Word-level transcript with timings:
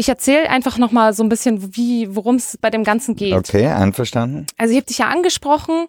ich 0.00 0.08
erzähle 0.08 0.48
einfach 0.48 0.78
nochmal 0.78 1.12
so 1.12 1.22
ein 1.22 1.28
bisschen, 1.28 1.76
wie, 1.76 2.16
worum 2.16 2.36
es 2.36 2.56
bei 2.56 2.70
dem 2.70 2.84
Ganzen 2.84 3.16
geht. 3.16 3.34
Okay, 3.34 3.66
einverstanden. 3.66 4.46
Also 4.56 4.72
ich 4.72 4.78
habe 4.78 4.86
dich 4.86 4.96
ja 4.96 5.08
angesprochen, 5.08 5.88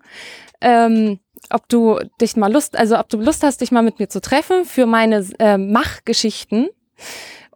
ähm, 0.60 1.20
ob 1.50 1.70
du 1.70 1.98
dich 2.20 2.36
mal 2.36 2.52
Lust, 2.52 2.78
also 2.78 3.00
ob 3.00 3.08
du 3.08 3.18
Lust 3.18 3.42
hast, 3.42 3.62
dich 3.62 3.72
mal 3.72 3.84
mit 3.84 4.00
mir 4.00 4.10
zu 4.10 4.20
treffen 4.20 4.66
für 4.66 4.86
meine 4.86 5.26
äh, 5.40 5.58
Machgeschichten. 5.58 6.68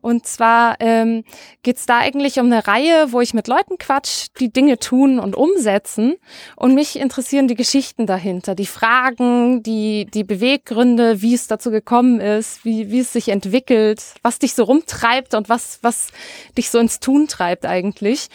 Und 0.06 0.28
zwar 0.28 0.76
ähm, 0.82 1.24
geht 1.64 1.80
da 1.88 1.98
eigentlich 1.98 2.40
um 2.40 2.46
eine 2.46 2.68
Reihe, 2.68 3.12
wo 3.12 3.22
ich 3.22 3.34
mit 3.34 3.48
Leuten 3.48 3.80
quatsch, 3.80 4.28
die 4.40 4.54
Dinge 4.54 4.78
tun 4.78 5.18
und 5.18 5.36
umsetzen. 5.36 6.14
Und 6.55 6.76
mich 6.76 7.00
interessieren 7.00 7.48
die 7.48 7.55
Geschichten 7.55 8.05
dahinter, 8.05 8.54
die 8.54 8.68
Fragen, 8.68 9.64
die, 9.64 10.05
die 10.05 10.23
Beweggründe, 10.23 11.23
wie 11.23 11.34
es 11.34 11.48
dazu 11.48 11.72
gekommen 11.72 12.20
ist, 12.20 12.64
wie, 12.66 12.91
wie 12.91 13.00
es 13.00 13.14
sich 13.14 13.30
entwickelt, 13.30 14.04
was 14.22 14.38
dich 14.38 14.54
so 14.54 14.66
rumtreibt 14.66 15.34
und 15.34 15.50
was, 15.50 15.80
was 15.81 16.09
dich 16.56 16.70
so 16.70 16.78
ins 16.78 17.00
Tun 17.00 17.28
treibt 17.28 17.66
eigentlich. 17.66 18.28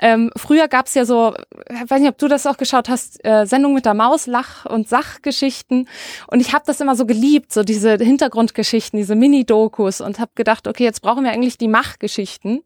Ähm, 0.00 0.30
früher 0.36 0.68
gab's 0.68 0.94
ja 0.94 1.04
so, 1.04 1.34
ich 1.70 1.90
weiß 1.90 2.00
nicht, 2.00 2.10
ob 2.10 2.18
du 2.18 2.28
das 2.28 2.46
auch 2.46 2.56
geschaut 2.56 2.88
hast, 2.88 3.24
äh, 3.24 3.46
Sendung 3.46 3.74
mit 3.74 3.86
der 3.86 3.94
Maus, 3.94 4.26
Lach- 4.26 4.66
und 4.66 4.88
Sachgeschichten. 4.88 5.88
Und 6.26 6.40
ich 6.40 6.52
habe 6.52 6.64
das 6.66 6.80
immer 6.80 6.96
so 6.96 7.06
geliebt, 7.06 7.52
so 7.52 7.62
diese 7.62 7.96
Hintergrundgeschichten, 7.96 8.98
diese 8.98 9.14
Mini-Dokus 9.14 10.00
und 10.00 10.18
habe 10.18 10.32
gedacht, 10.34 10.68
okay, 10.68 10.84
jetzt 10.84 11.00
brauchen 11.00 11.24
wir 11.24 11.32
eigentlich 11.32 11.58
die 11.58 11.68
Machgeschichten. 11.68 12.62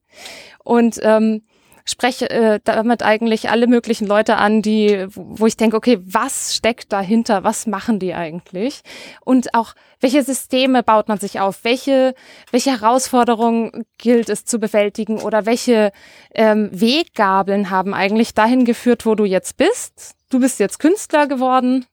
Und 0.65 0.99
ähm, 1.03 1.43
spreche 1.91 2.31
äh, 2.31 2.61
damit 2.65 3.03
eigentlich 3.03 3.51
alle 3.51 3.67
möglichen 3.67 4.07
Leute 4.07 4.37
an, 4.37 4.63
die, 4.63 5.07
wo 5.15 5.47
ich 5.47 5.57
denke, 5.57 5.77
okay, 5.77 5.99
was 6.03 6.55
steckt 6.55 6.93
dahinter? 6.93 7.45
Was 7.45 7.67
machen 7.67 7.99
die 7.99 8.15
eigentlich? 8.15 8.81
Und 9.25 9.55
auch, 9.55 9.75
welche 10.01 10.23
Systeme 10.23 10.83
baut 10.83 11.09
man 11.09 11.19
sich 11.19 11.41
auf? 11.41 11.65
Welche, 11.65 12.15
welche 12.51 12.71
Herausforderungen 12.71 13.85
gilt 13.99 14.29
es 14.29 14.45
zu 14.45 14.59
bewältigen? 14.59 15.19
Oder 15.19 15.47
welche 15.47 15.93
ähm, 16.35 16.71
Weggabeln 16.73 17.71
haben 17.71 17.93
eigentlich 17.95 18.35
dahin 18.35 18.65
geführt, 18.65 19.05
wo 19.05 19.15
du 19.15 19.25
jetzt 19.25 19.57
bist? 19.57 20.15
Du 20.31 20.41
bist 20.41 20.61
jetzt 20.61 20.79
Künstler 20.79 21.27
geworden. 21.27 21.87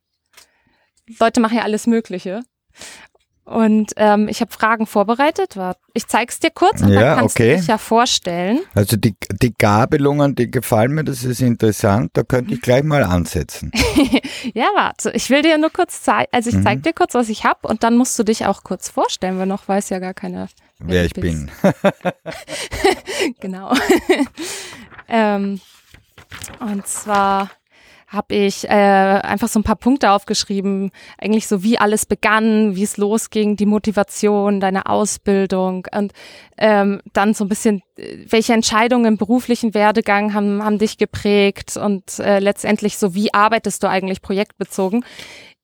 Leute 1.19 1.39
machen 1.39 1.57
ja 1.57 1.63
alles 1.63 1.87
Mögliche. 1.87 2.43
Und 3.47 3.93
ähm, 3.95 4.27
ich 4.27 4.41
habe 4.41 4.51
Fragen 4.51 4.85
vorbereitet. 4.85 5.55
Ich 5.93 6.05
zeig's 6.07 6.37
dir 6.39 6.51
kurz 6.51 6.81
und 6.81 6.89
Ja, 6.89 6.99
dann 6.99 7.19
kannst 7.19 7.37
okay. 7.37 7.51
du 7.51 7.57
dich 7.59 7.67
ja 7.67 7.77
vorstellen. 7.77 8.59
Also 8.75 8.97
die, 8.97 9.15
die 9.41 9.53
Gabelungen, 9.57 10.35
die 10.35 10.51
gefallen 10.51 10.91
mir, 10.91 11.05
das 11.05 11.23
ist 11.23 11.39
interessant. 11.41 12.11
Da 12.15 12.23
könnte 12.23 12.53
ich 12.53 12.61
gleich 12.61 12.83
mal 12.83 13.03
ansetzen. 13.03 13.71
Ja, 14.53 14.65
warte. 14.75 15.11
Ich 15.11 15.29
will 15.29 15.41
dir 15.41 15.57
nur 15.57 15.71
kurz 15.71 16.03
zeigen. 16.03 16.27
Also 16.31 16.49
ich 16.49 16.57
Mhm. 16.57 16.63
zeig 16.63 16.83
dir 16.83 16.93
kurz, 16.93 17.13
was 17.15 17.29
ich 17.29 17.43
habe 17.45 17.67
und 17.67 17.83
dann 17.83 17.97
musst 17.97 18.17
du 18.19 18.23
dich 18.23 18.45
auch 18.45 18.63
kurz 18.63 18.89
vorstellen, 18.89 19.39
weil 19.39 19.47
noch 19.47 19.67
weiß 19.67 19.89
ja 19.89 19.99
gar 19.99 20.13
keiner, 20.13 20.47
Wer 20.79 21.05
ich 21.05 21.13
bin. 21.13 21.49
Genau. 23.39 23.73
ähm, 25.07 25.59
und 26.59 26.87
zwar 26.87 27.49
habe 28.07 28.35
ich 28.35 28.63
äh, 28.63 28.69
einfach 28.69 29.49
so 29.49 29.59
ein 29.59 29.63
paar 29.63 29.75
Punkte 29.75 30.11
aufgeschrieben, 30.11 30.91
eigentlich 31.17 31.45
so 31.47 31.61
wie 31.61 31.77
alles 31.77 32.05
begann, 32.05 32.75
wie 32.75 32.83
es 32.83 32.95
losging, 32.95 33.57
die 33.57 33.65
Motivation, 33.65 34.61
deine 34.61 34.85
Ausbildung 34.85 35.85
und 35.93 36.13
ähm, 36.57 37.01
dann 37.11 37.33
so 37.33 37.43
ein 37.43 37.49
bisschen, 37.49 37.81
äh, 37.97 38.17
welche 38.29 38.53
Entscheidungen 38.53 39.05
im 39.05 39.17
beruflichen 39.17 39.73
Werdegang 39.73 40.33
haben, 40.33 40.63
haben 40.63 40.77
dich 40.77 40.97
geprägt 40.97 41.75
und 41.75 42.19
äh, 42.19 42.39
letztendlich 42.39 42.97
so, 42.97 43.13
wie 43.13 43.33
arbeitest 43.33 43.83
du 43.83 43.89
eigentlich 43.89 44.21
projektbezogen. 44.21 45.03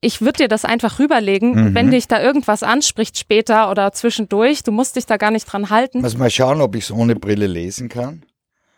Ich 0.02 0.20
würde 0.20 0.40
dir 0.40 0.48
das 0.50 0.66
einfach 0.66 1.00
rüberlegen, 1.00 1.52
Mhm. 1.70 1.76
wenn 1.76 1.92
dich 1.92 2.10
da 2.10 2.22
irgendwas 2.22 2.62
anspricht 2.62 3.18
später 3.18 3.72
oder 3.72 3.94
zwischendurch, 3.94 4.62
du 4.64 4.74
musst 4.74 4.98
dich 4.98 5.06
da 5.06 5.16
gar 5.16 5.32
nicht 5.32 5.46
dran 5.46 5.70
halten. 5.70 6.02
Muss 6.02 6.18
mal 6.18 6.30
schauen, 6.30 6.60
ob 6.60 6.76
ich 6.76 6.84
es 6.84 6.92
ohne 6.92 7.16
Brille 7.16 7.48
lesen 7.48 7.88
kann. 7.88 8.24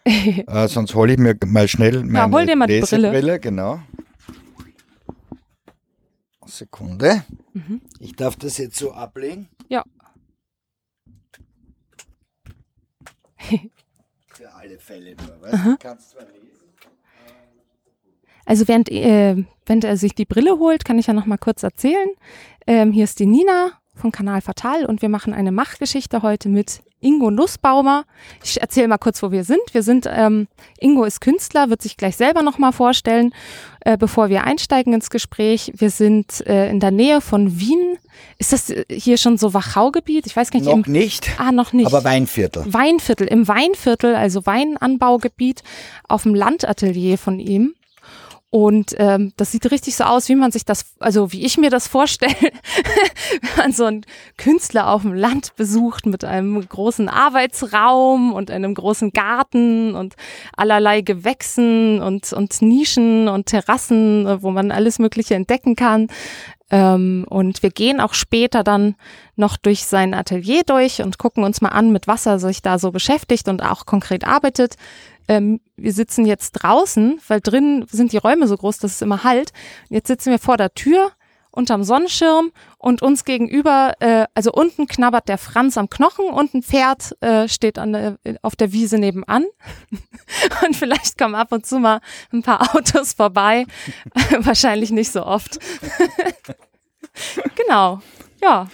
äh, 0.47 0.67
sonst 0.67 0.93
hole 0.93 1.13
ich 1.13 1.19
mir 1.19 1.35
mal 1.45 1.67
schnell 1.67 2.03
meine 2.03 2.31
hol 2.31 2.45
dir 2.45 2.55
mal 2.55 2.67
die 2.67 2.79
Brille. 2.79 3.11
Lesebrille, 3.11 3.39
genau. 3.39 3.79
Sekunde. 6.45 7.25
Mhm. 7.53 7.81
Ich 7.99 8.15
darf 8.15 8.35
das 8.35 8.57
jetzt 8.59 8.77
so 8.77 8.93
ablegen. 8.93 9.49
Ja. 9.67 9.83
Für 14.27 14.53
alle 14.53 14.77
Fälle 14.77 15.15
nur, 15.15 15.41
weißt 15.41 15.65
du? 15.65 15.77
Kannst 15.77 16.11
zwar 16.11 16.23
lesen. 16.23 16.45
Also 18.45 18.67
während, 18.67 18.91
äh, 18.91 19.43
während 19.65 19.83
er 19.83 19.97
sich 19.97 20.13
die 20.13 20.25
Brille 20.25 20.59
holt, 20.59 20.85
kann 20.85 20.99
ich 20.99 21.07
ja 21.07 21.13
noch 21.13 21.25
mal 21.25 21.37
kurz 21.37 21.63
erzählen. 21.63 22.09
Ähm, 22.67 22.91
hier 22.91 23.03
ist 23.03 23.19
die 23.19 23.25
Nina 23.25 23.71
von 23.95 24.11
Kanal 24.11 24.41
Fatal 24.41 24.85
und 24.85 25.01
wir 25.01 25.09
machen 25.09 25.33
eine 25.33 25.51
Machgeschichte 25.51 26.21
heute 26.21 26.49
mit 26.49 26.83
Ingo 27.05 27.29
Nussbaumer. 27.29 28.05
Ich 28.43 28.59
erzähle 28.59 28.87
mal 28.87 28.97
kurz, 28.97 29.21
wo 29.21 29.31
wir 29.31 29.43
sind. 29.43 29.61
Wir 29.71 29.83
sind, 29.83 30.09
ähm, 30.11 30.47
Ingo 30.79 31.03
ist 31.03 31.21
Künstler, 31.21 31.69
wird 31.69 31.81
sich 31.81 31.97
gleich 31.97 32.17
selber 32.17 32.41
noch 32.41 32.57
mal 32.57 32.71
vorstellen, 32.71 33.33
äh, 33.81 33.97
bevor 33.97 34.29
wir 34.29 34.43
einsteigen 34.43 34.93
ins 34.93 35.09
Gespräch. 35.09 35.71
Wir 35.77 35.91
sind 35.91 36.45
äh, 36.47 36.69
in 36.69 36.79
der 36.79 36.91
Nähe 36.91 37.21
von 37.21 37.59
Wien. 37.59 37.97
Ist 38.39 38.53
das 38.53 38.71
äh, 38.71 38.85
hier 38.89 39.17
schon 39.17 39.37
so 39.37 39.53
Wachaugebiet? 39.53 40.25
Ich 40.25 40.35
weiß 40.35 40.49
gar 40.49 40.59
nicht. 40.59 40.69
Noch 40.69 40.87
im, 40.87 40.91
nicht, 40.91 41.29
ah, 41.37 41.51
noch 41.51 41.73
nicht. 41.73 41.85
aber 41.85 42.03
Weinviertel. 42.03 42.65
Weinviertel, 42.65 43.27
im 43.27 43.47
Weinviertel, 43.47 44.15
also 44.15 44.45
Weinanbaugebiit, 44.45 45.61
auf 46.07 46.23
dem 46.23 46.33
Landatelier 46.33 47.17
von 47.17 47.39
ihm. 47.39 47.75
Und 48.55 48.95
ähm, 48.99 49.33
das 49.35 49.51
sieht 49.51 49.69
richtig 49.69 49.97
so 49.97 50.05
aus, 50.05 50.29
wie 50.29 50.35
man 50.35 50.49
sich 50.49 50.63
das, 50.63 50.85
also 51.01 51.33
wie 51.33 51.43
ich 51.43 51.57
mir 51.57 51.69
das 51.69 51.89
vorstelle, 51.89 52.33
wenn 53.41 53.57
man 53.57 53.71
so 53.73 53.83
einen 53.83 54.05
Künstler 54.37 54.87
auf 54.87 55.01
dem 55.01 55.13
Land 55.13 55.57
besucht 55.57 56.05
mit 56.05 56.23
einem 56.23 56.65
großen 56.65 57.09
Arbeitsraum 57.09 58.31
und 58.31 58.49
einem 58.49 58.73
großen 58.73 59.11
Garten 59.11 59.93
und 59.93 60.15
allerlei 60.55 61.01
Gewächsen 61.01 62.01
und, 62.01 62.31
und 62.31 62.61
Nischen 62.61 63.27
und 63.27 63.47
Terrassen, 63.47 64.41
wo 64.41 64.51
man 64.51 64.71
alles 64.71 64.99
Mögliche 64.99 65.35
entdecken 65.35 65.75
kann. 65.75 66.07
Ähm, 66.71 67.25
und 67.29 67.61
wir 67.61 67.69
gehen 67.69 67.99
auch 67.99 68.13
später 68.13 68.63
dann 68.63 68.95
noch 69.35 69.57
durch 69.57 69.85
sein 69.85 70.13
Atelier 70.13 70.63
durch 70.65 71.01
und 71.01 71.19
gucken 71.19 71.43
uns 71.43 71.61
mal 71.61 71.69
an, 71.69 71.91
mit 71.91 72.07
was 72.07 72.25
er 72.25 72.39
sich 72.39 72.61
da 72.61 72.79
so 72.79 72.91
beschäftigt 72.91 73.47
und 73.47 73.63
auch 73.63 73.85
konkret 73.85 74.25
arbeitet. 74.25 74.75
Ähm, 75.27 75.59
wir 75.75 75.93
sitzen 75.93 76.25
jetzt 76.25 76.51
draußen, 76.53 77.19
weil 77.27 77.41
drin 77.41 77.85
sind 77.89 78.11
die 78.11 78.17
Räume 78.17 78.47
so 78.47 78.57
groß, 78.57 78.79
dass 78.79 78.93
es 78.93 79.01
immer 79.01 79.23
halt. 79.23 79.53
Jetzt 79.89 80.07
sitzen 80.07 80.31
wir 80.31 80.39
vor 80.39 80.57
der 80.57 80.73
Tür 80.73 81.11
unterm 81.55 81.83
Sonnenschirm 81.83 82.51
und 82.77 83.01
uns 83.01 83.25
gegenüber, 83.25 83.93
äh, 83.99 84.25
also 84.33 84.51
unten 84.51 84.87
knabbert 84.87 85.27
der 85.29 85.37
Franz 85.37 85.77
am 85.77 85.89
Knochen 85.89 86.29
und 86.29 86.53
ein 86.53 86.63
Pferd 86.63 87.15
äh, 87.21 87.47
steht 87.47 87.79
an 87.79 87.93
der, 87.93 88.17
auf 88.41 88.55
der 88.55 88.71
Wiese 88.71 88.97
nebenan. 88.97 89.45
und 90.65 90.75
vielleicht 90.75 91.17
kommen 91.17 91.35
ab 91.35 91.51
und 91.51 91.65
zu 91.65 91.79
mal 91.79 92.01
ein 92.31 92.43
paar 92.43 92.75
Autos 92.75 93.13
vorbei. 93.13 93.65
Wahrscheinlich 94.39 94.91
nicht 94.91 95.11
so 95.11 95.25
oft. 95.25 95.59
genau. 97.55 98.01
Ja. 98.41 98.67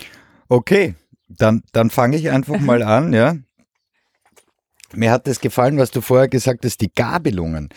Okay, 0.49 0.95
dann, 1.29 1.63
dann 1.71 1.89
fange 1.89 2.17
ich 2.17 2.29
einfach 2.29 2.59
mal 2.59 2.83
an, 2.83 3.13
ja. 3.13 3.35
Mir 4.93 5.11
hat 5.11 5.27
es 5.27 5.39
gefallen, 5.39 5.77
was 5.77 5.91
du 5.91 6.01
vorher 6.01 6.27
gesagt 6.27 6.65
hast, 6.65 6.81
die 6.81 6.91
Gabelungen. 6.93 7.69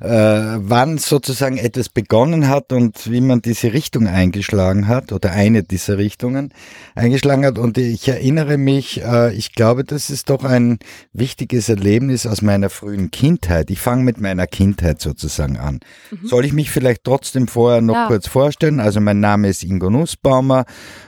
Äh, 0.00 0.08
wann 0.08 0.98
sozusagen 0.98 1.56
etwas 1.56 1.88
begonnen 1.88 2.48
hat 2.48 2.72
und 2.72 3.10
wie 3.10 3.20
man 3.20 3.42
diese 3.42 3.72
Richtung 3.72 4.06
eingeschlagen 4.06 4.88
hat 4.88 5.12
oder 5.12 5.32
eine 5.32 5.62
dieser 5.62 5.98
Richtungen 5.98 6.52
eingeschlagen 6.94 7.44
hat. 7.44 7.58
Und 7.58 7.78
ich 7.78 8.08
erinnere 8.08 8.58
mich, 8.58 9.02
äh, 9.02 9.34
ich 9.34 9.52
glaube, 9.52 9.84
das 9.84 10.10
ist 10.10 10.30
doch 10.30 10.44
ein 10.44 10.78
wichtiges 11.12 11.68
Erlebnis 11.68 12.26
aus 12.26 12.42
meiner 12.42 12.70
frühen 12.70 13.10
Kindheit. 13.10 13.70
Ich 13.70 13.80
fange 13.80 14.04
mit 14.04 14.20
meiner 14.20 14.46
Kindheit 14.46 15.00
sozusagen 15.00 15.56
an. 15.56 15.80
Soll 16.22 16.44
ich 16.44 16.52
mich 16.52 16.70
vielleicht 16.70 17.04
trotzdem 17.04 17.48
vorher 17.48 17.80
noch 17.80 17.94
Ja. 17.94 18.06
kurz 18.06 18.28
vorstellen? 18.28 18.80
Also 18.80 19.00
mein 19.00 19.20
Name 19.20 19.48
ist 19.48 19.62
Ingo 19.64 19.90
Nussbaumer. 19.90 20.64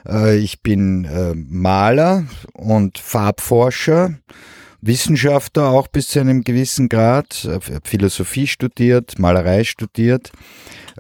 Äh, 0.09 0.37
ich 0.39 0.63
bin 0.63 1.05
äh, 1.05 1.35
Maler 1.35 2.25
und 2.53 2.99
Farbforscher. 2.99 4.15
Wissenschaftler 4.83 5.71
auch 5.71 5.89
bis 5.89 6.09
zu 6.09 6.21
einem 6.21 6.43
gewissen 6.43 6.89
Grad, 6.89 7.45
äh, 7.45 7.61
Philosophie 7.85 8.47
studiert, 8.47 9.19
Malerei 9.19 9.65
studiert. 9.65 10.33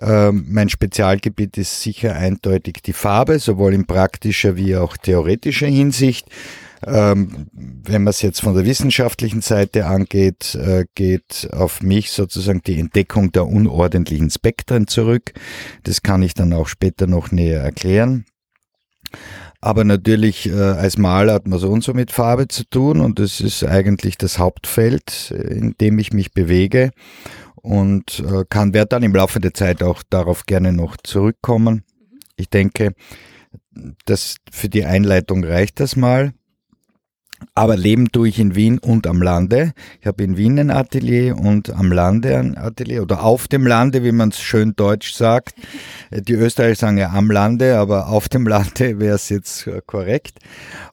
Ähm, 0.01 0.47
mein 0.49 0.69
Spezialgebiet 0.69 1.59
ist 1.59 1.83
sicher 1.83 2.15
eindeutig 2.15 2.83
die 2.85 2.93
Farbe, 2.93 3.39
sowohl 3.39 3.75
in 3.75 3.87
praktischer 3.87 4.57
wie 4.57 4.77
auch 4.77 4.97
theoretischer 4.97 5.67
Hinsicht. 5.67 6.27
Ähm, 6.87 7.49
wenn 7.53 8.05
man 8.05 8.11
es 8.11 8.23
jetzt 8.23 8.41
von 8.41 8.55
der 8.55 8.65
wissenschaftlichen 8.65 9.43
Seite 9.43 9.87
angeht, 9.87 10.55
äh, 10.55 10.87
geht 10.95 11.49
auf 11.53 11.83
mich 11.83 12.11
sozusagen 12.11 12.63
die 12.63 12.81
Entdeckung 12.81 13.33
der 13.33 13.47
unordentlichen 13.47 14.31
Spektren 14.31 14.87
zurück. 14.87 15.33
Das 15.83 16.03
kann 16.03 16.23
ich 16.23 16.33
dann 16.33 16.55
auch 16.55 16.69
später 16.69 17.07
noch 17.07 17.33
näher 17.33 17.61
erklären. 17.61 18.25
Aber 19.61 19.85
natürlich 19.85 20.49
äh, 20.49 20.55
als 20.55 20.97
Maler 20.97 21.35
hat 21.35 21.47
man 21.47 21.59
so 21.59 21.71
und 21.71 21.85
so 21.85 21.93
mit 21.93 22.11
Farbe 22.11 22.49
zu 22.49 22.65
tun 22.65 23.01
und 23.01 23.19
das 23.19 23.41
ist 23.41 23.63
eigentlich 23.65 24.17
das 24.17 24.39
Hauptfeld, 24.39 25.31
in 25.31 25.75
dem 25.81 25.99
ich 25.99 26.13
mich 26.13 26.33
bewege 26.33 26.93
und 27.57 28.21
äh, 28.21 28.45
kann 28.49 28.73
werde 28.73 28.89
dann 28.89 29.03
im 29.03 29.15
Laufe 29.15 29.41
der 29.41 29.55
Zeit 29.55 29.83
auch 29.83 30.03
darauf 30.09 30.47
gerne 30.47 30.73
noch 30.73 30.97
zurückkommen. 31.03 31.85
Ich 32.37 32.49
denke, 32.49 32.95
das 34.07 34.37
für 34.51 34.69
die 34.69 34.85
Einleitung 34.85 35.45
reicht 35.45 35.81
das 35.81 35.97
mal. 35.97 36.33
Aber 37.55 37.77
leben 37.77 38.11
tue 38.13 38.29
ich 38.29 38.39
in 38.39 38.55
Wien 38.55 38.79
und 38.79 39.07
am 39.07 39.23
Lande. 39.23 39.73
Ich 40.01 40.07
habe 40.07 40.23
in 40.23 40.37
Wien 40.37 40.59
ein 40.59 40.71
Atelier 40.71 41.37
und 41.37 41.71
am 41.71 41.93
Lande 41.93 42.39
ein 42.39 42.57
Atelier 42.57 43.03
oder 43.03 43.23
auf 43.23 43.49
dem 43.49 43.67
Lande, 43.67 44.05
wie 44.05 44.13
man 44.13 44.31
es 44.31 44.41
schön 44.41 44.75
deutsch 44.77 45.13
sagt. 45.15 45.55
Die 46.11 46.35
Österreicher 46.35 46.77
sagen 46.77 46.99
ja 46.99 47.11
am 47.11 47.31
Lande, 47.31 47.79
aber 47.79 48.09
auf 48.09 48.29
dem 48.29 48.47
Lande 48.47 48.99
wäre 48.99 49.17
es 49.17 49.29
jetzt 49.29 49.69
korrekt. 49.87 50.39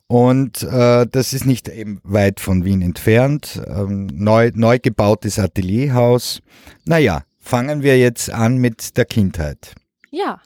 Und 0.07 0.63
äh, 0.63 1.05
das 1.05 1.33
ist 1.33 1.45
nicht 1.45 1.67
eben 1.67 1.99
weit 2.03 2.39
von 2.39 2.63
Wien 2.63 2.81
entfernt. 2.81 3.61
Ähm, 3.67 4.07
neu, 4.13 4.51
neu 4.55 4.79
gebautes 4.79 5.38
Atelierhaus. 5.38 6.41
Naja, 6.85 7.23
fangen 7.39 7.83
wir 7.83 7.97
jetzt 7.97 8.31
an 8.31 8.57
mit 8.57 8.97
der 8.97 9.05
Kindheit. 9.05 9.75
Ja. 10.11 10.41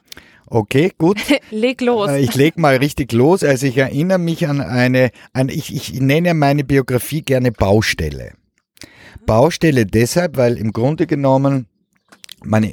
Okay, 0.46 0.92
gut. 0.98 1.18
leg 1.50 1.80
los. 1.80 2.10
Äh, 2.10 2.20
ich 2.20 2.34
leg 2.34 2.58
mal 2.58 2.76
richtig 2.76 3.12
los. 3.12 3.42
Also 3.42 3.66
ich 3.66 3.78
erinnere 3.78 4.18
mich 4.18 4.46
an 4.46 4.60
eine, 4.60 5.10
an, 5.32 5.48
ich, 5.48 5.74
ich 5.74 6.00
nenne 6.00 6.34
meine 6.34 6.64
Biografie 6.64 7.22
gerne 7.22 7.52
Baustelle. 7.52 8.32
Baustelle 9.26 9.86
deshalb, 9.86 10.36
weil 10.36 10.56
im 10.56 10.72
Grunde 10.72 11.06
genommen 11.06 11.66
man 12.44 12.66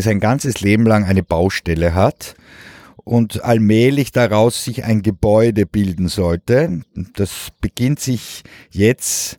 sein 0.00 0.18
ganzes 0.18 0.60
Leben 0.60 0.86
lang 0.86 1.04
eine 1.04 1.22
Baustelle 1.22 1.94
hat 1.94 2.34
und 3.04 3.44
allmählich 3.44 4.12
daraus 4.12 4.64
sich 4.64 4.84
ein 4.84 5.02
Gebäude 5.02 5.66
bilden 5.66 6.08
sollte. 6.08 6.80
Das 7.14 7.48
beginnt 7.60 8.00
sich 8.00 8.42
jetzt 8.70 9.34
äh, 9.34 9.38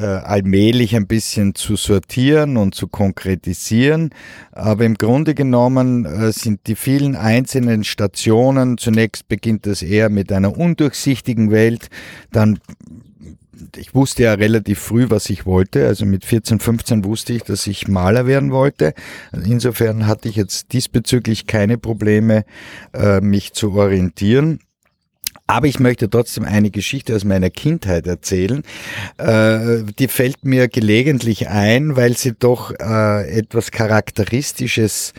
allmählich 0.00 0.96
ein 0.96 1.06
bisschen 1.06 1.54
zu 1.54 1.76
sortieren 1.76 2.56
und 2.56 2.74
zu 2.74 2.88
konkretisieren. 2.88 4.10
Aber 4.52 4.84
im 4.84 4.94
Grunde 4.94 5.34
genommen 5.34 6.04
äh, 6.04 6.32
sind 6.32 6.66
die 6.66 6.76
vielen 6.76 7.16
einzelnen 7.16 7.84
Stationen, 7.84 8.78
zunächst 8.78 9.28
beginnt 9.28 9.66
das 9.66 9.82
eher 9.82 10.08
mit 10.08 10.32
einer 10.32 10.56
undurchsichtigen 10.56 11.50
Welt, 11.50 11.88
dann 12.30 12.58
ich 13.76 13.94
wusste 13.94 14.24
ja 14.24 14.34
relativ 14.34 14.78
früh, 14.80 15.06
was 15.08 15.30
ich 15.30 15.46
wollte. 15.46 15.86
Also 15.86 16.04
mit 16.04 16.24
14, 16.24 16.58
15 16.58 17.04
wusste 17.04 17.32
ich, 17.32 17.42
dass 17.42 17.66
ich 17.66 17.88
Maler 17.88 18.26
werden 18.26 18.50
wollte. 18.50 18.94
Insofern 19.32 20.06
hatte 20.06 20.28
ich 20.28 20.36
jetzt 20.36 20.72
diesbezüglich 20.72 21.46
keine 21.46 21.78
Probleme, 21.78 22.44
äh, 22.92 23.20
mich 23.20 23.52
zu 23.52 23.72
orientieren. 23.72 24.60
Aber 25.52 25.66
ich 25.66 25.78
möchte 25.78 26.08
trotzdem 26.08 26.44
eine 26.44 26.70
Geschichte 26.70 27.14
aus 27.14 27.24
meiner 27.24 27.50
Kindheit 27.50 28.06
erzählen. 28.06 28.62
Äh, 29.18 29.82
die 29.98 30.08
fällt 30.08 30.46
mir 30.46 30.66
gelegentlich 30.66 31.50
ein, 31.50 31.94
weil 31.94 32.16
sie 32.16 32.32
doch 32.32 32.70
äh, 32.80 33.38
etwas 33.38 33.70
Charakteristisches 33.70 35.12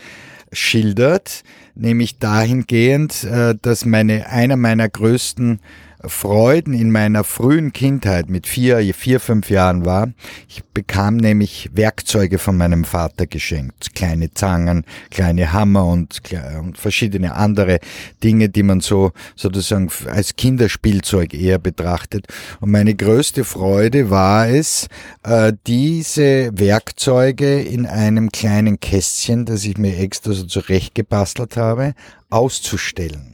schildert, 0.50 1.44
nämlich 1.76 2.18
dahingehend, 2.18 3.22
äh, 3.22 3.54
dass 3.62 3.84
meine, 3.84 4.28
einer 4.28 4.56
meiner 4.56 4.88
größten 4.88 5.60
Freuden 6.08 6.74
in 6.74 6.90
meiner 6.90 7.24
frühen 7.24 7.72
Kindheit 7.72 8.28
mit 8.28 8.46
vier, 8.46 8.94
vier, 8.94 9.20
fünf 9.20 9.50
Jahren 9.50 9.84
war. 9.84 10.12
Ich 10.48 10.62
bekam 10.64 11.16
nämlich 11.16 11.70
Werkzeuge 11.72 12.38
von 12.38 12.56
meinem 12.56 12.84
Vater 12.84 13.26
geschenkt. 13.26 13.94
Kleine 13.94 14.32
Zangen, 14.32 14.84
kleine 15.10 15.52
Hammer 15.52 15.86
und, 15.86 16.20
und 16.58 16.78
verschiedene 16.78 17.34
andere 17.34 17.80
Dinge, 18.22 18.48
die 18.48 18.62
man 18.62 18.80
so 18.80 19.12
sozusagen 19.36 19.90
als 20.06 20.36
Kinderspielzeug 20.36 21.34
eher 21.34 21.58
betrachtet. 21.58 22.26
Und 22.60 22.70
meine 22.70 22.94
größte 22.94 23.44
Freude 23.44 24.10
war 24.10 24.48
es, 24.48 24.88
äh, 25.22 25.52
diese 25.66 26.50
Werkzeuge 26.58 27.60
in 27.60 27.86
einem 27.86 28.30
kleinen 28.30 28.80
Kästchen, 28.80 29.44
das 29.44 29.64
ich 29.64 29.78
mir 29.78 29.98
extra 29.98 30.32
so 30.32 30.44
zurechtgebastelt 30.44 31.56
habe, 31.56 31.94
auszustellen. 32.30 33.33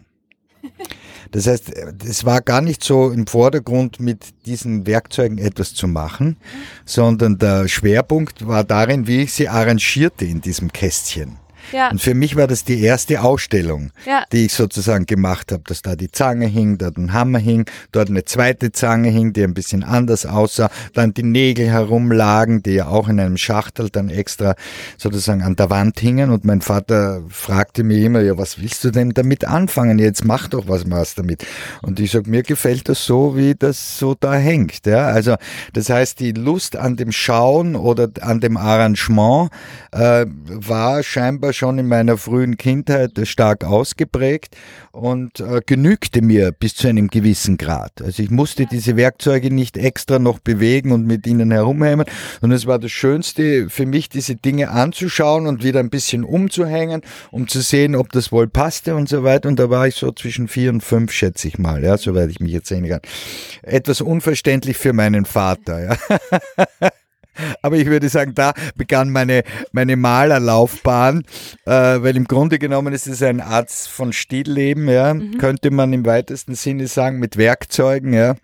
Das 1.31 1.47
heißt, 1.47 1.73
es 2.05 2.25
war 2.25 2.41
gar 2.41 2.61
nicht 2.61 2.83
so 2.83 3.11
im 3.11 3.27
Vordergrund, 3.27 4.01
mit 4.01 4.25
diesen 4.47 4.87
Werkzeugen 4.87 5.39
etwas 5.39 5.75
zu 5.75 5.87
machen, 5.87 6.37
sondern 6.85 7.39
der 7.39 7.69
Schwerpunkt 7.69 8.47
war 8.47 8.65
darin, 8.65 9.07
wie 9.07 9.23
ich 9.23 9.33
sie 9.33 9.49
arrangierte 9.49 10.25
in 10.25 10.41
diesem 10.41 10.73
Kästchen. 10.73 11.37
Ja. 11.73 11.91
Und 11.91 12.01
für 12.01 12.15
mich 12.15 12.37
war 12.37 12.47
das 12.47 12.65
die 12.65 12.81
erste 12.81 13.23
Ausstellung, 13.23 13.91
ja. 14.07 14.25
die 14.33 14.47
ich 14.47 14.53
sozusagen 14.53 15.07
gemacht 15.07 15.53
habe, 15.53 15.63
dass 15.67 15.83
da 15.83 15.97
die 15.97 16.11
Zange 16.11 16.47
hing, 16.47 16.79
dort 16.79 16.97
ein 16.97 17.13
Hammer 17.13 17.39
hing, 17.39 17.67
dort 17.93 18.09
eine 18.09 18.25
zweite 18.25 18.73
Zange 18.73 19.11
hing, 19.11 19.33
die 19.33 19.45
ein 19.45 19.55
bisschen 19.55 19.83
anders 19.83 20.27
aussah, 20.27 20.71
dann 20.95 21.15
die 21.15 21.23
Nägel 21.23 21.69
herumlagen, 21.69 22.63
die 22.63 22.73
ja 22.73 22.89
auch 22.89 23.09
in 23.09 23.21
einem 23.21 23.37
Schachtel 23.37 23.91
dann 23.91 24.11
extra 24.11 24.55
sozusagen 24.99 25.43
an 25.43 25.57
der 25.57 25.71
Wand 25.71 25.99
hingen 26.01 26.31
und 26.31 26.45
mein 26.45 26.61
Vater 26.61 27.23
fragte 27.29 27.85
mir 27.85 28.05
immer, 28.05 28.21
ja, 28.21 28.39
was 28.39 28.61
willst 28.61 28.85
du 28.85 28.91
denn 28.91 29.11
damit 29.11 29.45
anfangen? 29.45 29.99
Jetzt 29.99 30.25
mach 30.25 30.49
doch 30.49 30.69
was 30.69 30.85
was 30.91 31.15
damit. 31.15 31.47
Und 31.83 32.01
ich 32.01 32.11
sag, 32.11 32.27
mir 32.27 32.43
gefällt 32.43 32.89
das 32.89 33.05
so, 33.05 33.37
wie 33.37 33.55
das 33.55 33.99
so 33.99 34.15
da 34.15 34.35
hängt. 34.35 34.87
Ja? 34.87 35.07
Also 35.07 35.37
das 35.73 35.91
heißt, 35.91 36.21
die 36.21 36.33
Lust 36.33 36.77
an 36.77 36.97
dem 36.97 37.13
Schauen 37.13 37.77
oder 37.77 38.09
an 38.21 38.41
dem 38.41 38.57
Arrangement 38.57 39.51
äh, 39.93 40.27
war 40.27 41.03
scheinbar 41.03 41.53
schon 41.61 41.79
in 41.79 41.89
meiner 41.89 42.17
frühen 42.17 42.57
Kindheit 42.57 43.13
stark 43.25 43.65
ausgeprägt 43.65 44.57
und 44.93 45.41
äh, 45.41 45.61
genügte 45.65 46.23
mir 46.23 46.53
bis 46.53 46.75
zu 46.75 46.89
einem 46.89 47.09
gewissen 47.09 47.59
Grad. 47.59 48.01
Also 48.01 48.23
ich 48.23 48.31
musste 48.31 48.65
diese 48.65 48.97
Werkzeuge 48.97 49.53
nicht 49.53 49.77
extra 49.77 50.19
noch 50.19 50.39
bewegen 50.39 50.91
und 50.91 51.07
mit 51.07 51.27
ihnen 51.27 51.51
herumhämmern, 51.51 52.07
sondern 52.41 52.57
es 52.57 52.67
war 52.67 52.79
das 52.79 52.93
Schönste 52.93 53.69
für 53.69 53.85
mich, 53.85 54.09
diese 54.09 54.37
Dinge 54.37 54.71
anzuschauen 54.71 55.47
und 55.47 55.63
wieder 55.63 55.81
ein 55.81 55.91
bisschen 55.91 56.25
umzuhängen, 56.25 57.03
um 57.31 57.47
zu 57.47 57.61
sehen, 57.61 57.95
ob 57.95 58.11
das 58.11 58.33
wohl 58.33 58.49
passte 58.49 58.97
und 58.97 59.11
so 59.11 59.23
weiter. 59.23 59.51
Und 59.51 59.59
da 59.59 59.69
war 59.69 59.87
ich 59.87 59.97
so 59.97 60.13
zwischen 60.13 60.49
vier 60.49 60.71
und 60.71 60.83
fünf, 60.83 61.13
schätze 61.13 61.47
ich 61.47 61.59
mal, 61.59 61.85
ja, 61.85 61.99
soweit 61.99 62.31
ich 62.31 62.41
mich 62.41 62.53
jetzt 62.53 62.69
sehen 62.69 62.89
kann. 62.89 63.01
Etwas 63.61 64.01
unverständlich 64.01 64.79
für 64.79 64.95
meinen 64.95 65.27
Vater, 65.27 65.85
ja. 65.85 66.91
Aber 67.63 67.77
ich 67.77 67.87
würde 67.87 68.09
sagen, 68.09 68.35
da 68.35 68.53
begann 68.77 69.11
meine, 69.11 69.43
meine 69.73 69.97
Malerlaufbahn, 69.97 71.25
äh, 71.67 71.71
weil 71.71 72.17
im 72.17 72.25
Grunde 72.25 72.59
genommen 72.59 72.93
ist 72.93 73.07
es 73.07 73.23
ein 73.23 73.41
Art 73.41 73.71
von 73.71 74.13
Stillleben, 74.13 74.89
ja, 74.89 75.15
mhm. 75.15 75.39
könnte 75.39 75.71
man 75.71 75.93
im 75.93 76.07
weitesten 76.07 76.55
Sinne 76.55 76.87
sagen, 76.87 77.19
mit 77.19 77.37
Werkzeugen, 77.37 78.13
ja. 78.13 78.35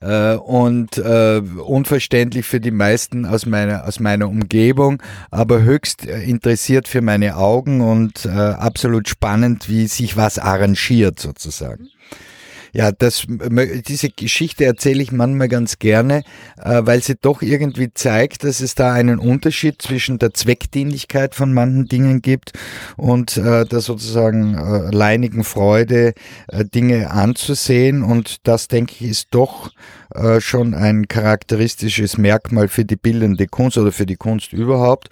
Äh, 0.00 0.34
und 0.34 0.98
äh, 0.98 1.40
unverständlich 1.64 2.44
für 2.44 2.60
die 2.60 2.70
meisten 2.70 3.24
aus 3.24 3.46
meiner, 3.46 3.86
aus 3.86 3.98
meiner 3.98 4.28
Umgebung, 4.28 5.02
aber 5.30 5.62
höchst 5.62 6.06
äh, 6.06 6.22
interessiert 6.22 6.86
für 6.86 7.00
meine 7.00 7.36
Augen 7.36 7.80
und 7.80 8.26
äh, 8.26 8.28
absolut 8.28 9.08
spannend, 9.08 9.70
wie 9.70 9.86
sich 9.86 10.16
was 10.18 10.38
arrangiert 10.38 11.18
sozusagen. 11.18 11.84
Mhm. 11.84 11.88
Ja, 12.76 12.92
das, 12.92 13.26
diese 13.88 14.10
Geschichte 14.10 14.66
erzähle 14.66 15.02
ich 15.02 15.10
manchmal 15.10 15.48
ganz 15.48 15.78
gerne, 15.78 16.24
äh, 16.62 16.82
weil 16.84 17.02
sie 17.02 17.14
doch 17.18 17.40
irgendwie 17.40 17.94
zeigt, 17.94 18.44
dass 18.44 18.60
es 18.60 18.74
da 18.74 18.92
einen 18.92 19.18
Unterschied 19.18 19.80
zwischen 19.80 20.18
der 20.18 20.34
Zweckdienlichkeit 20.34 21.34
von 21.34 21.54
manchen 21.54 21.86
Dingen 21.86 22.20
gibt 22.20 22.52
und 22.98 23.38
äh, 23.38 23.64
der 23.64 23.80
sozusagen 23.80 24.58
äh, 24.58 24.94
leinigen 24.94 25.42
Freude, 25.42 26.12
Dinge 26.52 27.10
anzusehen. 27.10 28.02
Und 28.02 28.46
das, 28.46 28.68
denke 28.68 28.92
ich, 29.00 29.10
ist 29.10 29.28
doch 29.30 29.70
schon 30.38 30.74
ein 30.74 31.08
charakteristisches 31.08 32.16
Merkmal 32.16 32.68
für 32.68 32.84
die 32.84 32.96
bildende 32.96 33.46
Kunst 33.46 33.76
oder 33.76 33.92
für 33.92 34.06
die 34.06 34.16
Kunst 34.16 34.52
überhaupt, 34.52 35.10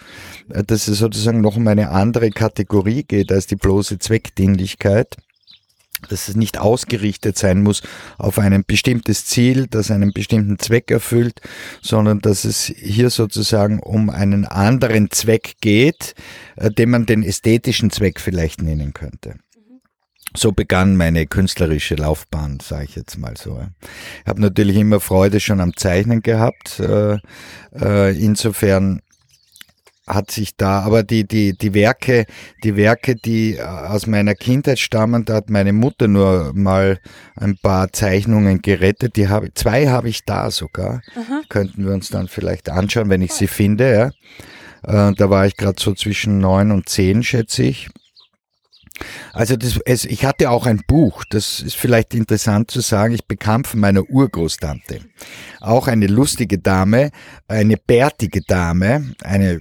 dass 0.48 0.88
es 0.88 0.98
sozusagen 0.98 1.40
noch 1.40 1.56
um 1.56 1.66
eine 1.66 1.90
andere 1.90 2.30
Kategorie 2.30 3.02
geht 3.02 3.32
als 3.32 3.46
die 3.46 3.56
bloße 3.56 3.98
Zweckdienlichkeit 3.98 5.16
dass 6.08 6.28
es 6.28 6.36
nicht 6.36 6.58
ausgerichtet 6.58 7.38
sein 7.38 7.62
muss 7.62 7.82
auf 8.18 8.38
ein 8.38 8.64
bestimmtes 8.66 9.26
Ziel, 9.26 9.66
das 9.68 9.90
einen 9.90 10.12
bestimmten 10.12 10.58
Zweck 10.58 10.90
erfüllt, 10.90 11.40
sondern 11.82 12.20
dass 12.20 12.44
es 12.44 12.64
hier 12.64 13.10
sozusagen 13.10 13.80
um 13.80 14.10
einen 14.10 14.44
anderen 14.44 15.10
Zweck 15.10 15.54
geht, 15.60 16.14
äh, 16.56 16.70
den 16.70 16.90
man 16.90 17.06
den 17.06 17.22
ästhetischen 17.22 17.90
Zweck 17.90 18.20
vielleicht 18.20 18.62
nennen 18.62 18.92
könnte. 18.92 19.36
So 20.36 20.50
begann 20.50 20.96
meine 20.96 21.26
künstlerische 21.26 21.94
Laufbahn, 21.94 22.58
sage 22.60 22.86
ich 22.86 22.96
jetzt 22.96 23.18
mal 23.18 23.36
so. 23.36 23.64
Ich 24.22 24.26
habe 24.26 24.40
natürlich 24.40 24.76
immer 24.76 24.98
Freude 24.98 25.38
schon 25.38 25.60
am 25.60 25.76
Zeichnen 25.76 26.22
gehabt. 26.22 26.80
Äh, 26.80 27.18
äh, 27.72 28.18
insofern 28.18 29.00
hat 30.06 30.30
sich 30.30 30.56
da, 30.56 30.80
aber 30.80 31.02
die, 31.02 31.26
die, 31.26 31.56
die 31.56 31.72
Werke, 31.72 32.26
die 32.62 32.76
Werke, 32.76 33.16
die 33.16 33.56
äh, 33.56 33.62
aus 33.62 34.06
meiner 34.06 34.34
Kindheit 34.34 34.78
stammen, 34.78 35.24
da 35.24 35.34
hat 35.34 35.50
meine 35.50 35.72
Mutter 35.72 36.08
nur 36.08 36.52
mal 36.54 36.98
ein 37.36 37.56
paar 37.56 37.92
Zeichnungen 37.92 38.60
gerettet. 38.60 39.16
Die 39.16 39.28
habe, 39.28 39.52
zwei 39.54 39.88
habe 39.88 40.08
ich 40.08 40.24
da 40.24 40.50
sogar. 40.50 41.00
Aha. 41.16 41.42
Könnten 41.48 41.86
wir 41.86 41.92
uns 41.92 42.10
dann 42.10 42.28
vielleicht 42.28 42.68
anschauen, 42.68 43.08
wenn 43.08 43.22
ich 43.22 43.32
sie 43.32 43.46
finde, 43.46 44.12
ja. 44.84 45.08
Äh, 45.08 45.14
da 45.14 45.30
war 45.30 45.46
ich 45.46 45.56
gerade 45.56 45.80
so 45.80 45.94
zwischen 45.94 46.38
neun 46.38 46.70
und 46.70 46.88
zehn, 46.88 47.22
schätze 47.22 47.62
ich. 47.62 47.88
Also 49.32 49.56
das, 49.56 49.80
es, 49.86 50.04
ich 50.04 50.24
hatte 50.24 50.50
auch 50.50 50.66
ein 50.66 50.82
Buch, 50.86 51.24
das 51.28 51.60
ist 51.60 51.74
vielleicht 51.74 52.14
interessant 52.14 52.70
zu 52.70 52.80
sagen, 52.80 53.12
ich 53.12 53.26
bekam 53.26 53.64
von 53.64 53.80
meiner 53.80 54.08
Urgroßtante 54.08 55.00
auch 55.60 55.88
eine 55.88 56.06
lustige 56.06 56.58
Dame, 56.58 57.10
eine 57.48 57.76
bärtige 57.76 58.42
Dame, 58.42 59.14
eine 59.22 59.60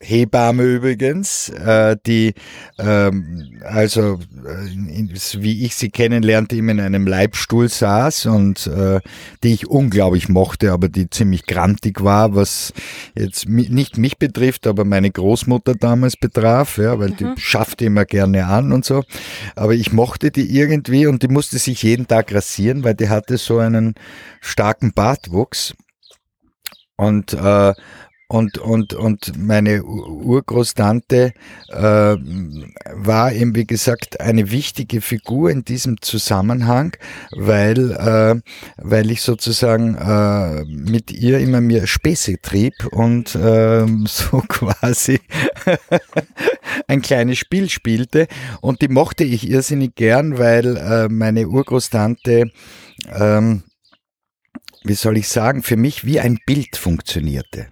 Hebamme 0.00 0.64
übrigens, 0.64 1.48
äh, 1.48 1.96
die 2.06 2.34
ähm, 2.78 3.60
also 3.62 4.18
äh, 4.44 5.42
wie 5.42 5.64
ich 5.64 5.74
sie 5.76 5.90
kennenlernte, 5.90 6.56
immer 6.56 6.72
in 6.72 6.80
einem 6.80 7.06
Leibstuhl 7.06 7.68
saß 7.68 8.26
und 8.26 8.66
äh, 8.66 9.00
die 9.42 9.54
ich 9.54 9.66
unglaublich 9.66 10.28
mochte, 10.28 10.72
aber 10.72 10.88
die 10.88 11.08
ziemlich 11.08 11.46
grantig 11.46 12.02
war, 12.02 12.34
was 12.34 12.72
jetzt 13.14 13.48
nicht 13.48 13.96
mich 13.96 14.18
betrifft, 14.18 14.66
aber 14.66 14.84
meine 14.84 15.10
Großmutter 15.10 15.74
damals 15.74 16.16
betraf, 16.16 16.76
ja, 16.76 16.98
weil 16.98 17.10
mhm. 17.10 17.16
die 17.16 17.26
schaffte 17.36 17.86
immer 17.86 18.04
gerne 18.04 18.46
an 18.46 18.72
und 18.72 18.84
so. 18.84 19.04
Aber 19.56 19.74
ich 19.74 19.92
mochte 19.92 20.30
die 20.30 20.54
irgendwie 20.54 21.06
und 21.06 21.22
die 21.22 21.28
musste 21.28 21.58
sich 21.58 21.82
jeden 21.82 22.06
Tag 22.08 22.34
rasieren, 22.34 22.84
weil 22.84 22.94
die 22.94 23.08
hatte 23.08 23.38
so 23.38 23.58
einen 23.58 23.94
starken 24.40 24.92
Bartwuchs. 24.92 25.74
Und 26.96 27.32
äh, 27.32 27.72
und, 28.28 28.58
und, 28.58 28.94
und 28.94 29.32
meine 29.36 29.84
Urgroßtante 29.84 31.34
äh, 31.68 31.76
war 31.76 33.32
eben, 33.32 33.54
wie 33.54 33.66
gesagt, 33.66 34.20
eine 34.20 34.50
wichtige 34.50 35.00
Figur 35.00 35.50
in 35.50 35.64
diesem 35.64 36.00
Zusammenhang, 36.00 36.96
weil, 37.36 37.92
äh, 37.92 38.40
weil 38.78 39.10
ich 39.10 39.20
sozusagen 39.20 39.94
äh, 39.96 40.64
mit 40.64 41.12
ihr 41.12 41.38
immer 41.38 41.60
mehr 41.60 41.86
Späße 41.86 42.40
trieb 42.40 42.74
und 42.92 43.34
äh, 43.34 43.86
so 44.06 44.42
quasi 44.48 45.20
ein 46.88 47.02
kleines 47.02 47.38
Spiel 47.38 47.68
spielte. 47.68 48.26
Und 48.62 48.80
die 48.80 48.88
mochte 48.88 49.24
ich 49.24 49.48
irrsinnig 49.48 49.94
gern, 49.96 50.38
weil 50.38 50.76
äh, 50.76 51.08
meine 51.08 51.48
Urgroßtante 51.48 52.50
ähm, 53.12 53.64
wie 54.84 54.94
soll 54.94 55.16
ich 55.16 55.28
sagen, 55.28 55.62
für 55.62 55.76
mich 55.76 56.04
wie 56.04 56.20
ein 56.20 56.38
Bild 56.46 56.76
funktionierte. 56.76 57.68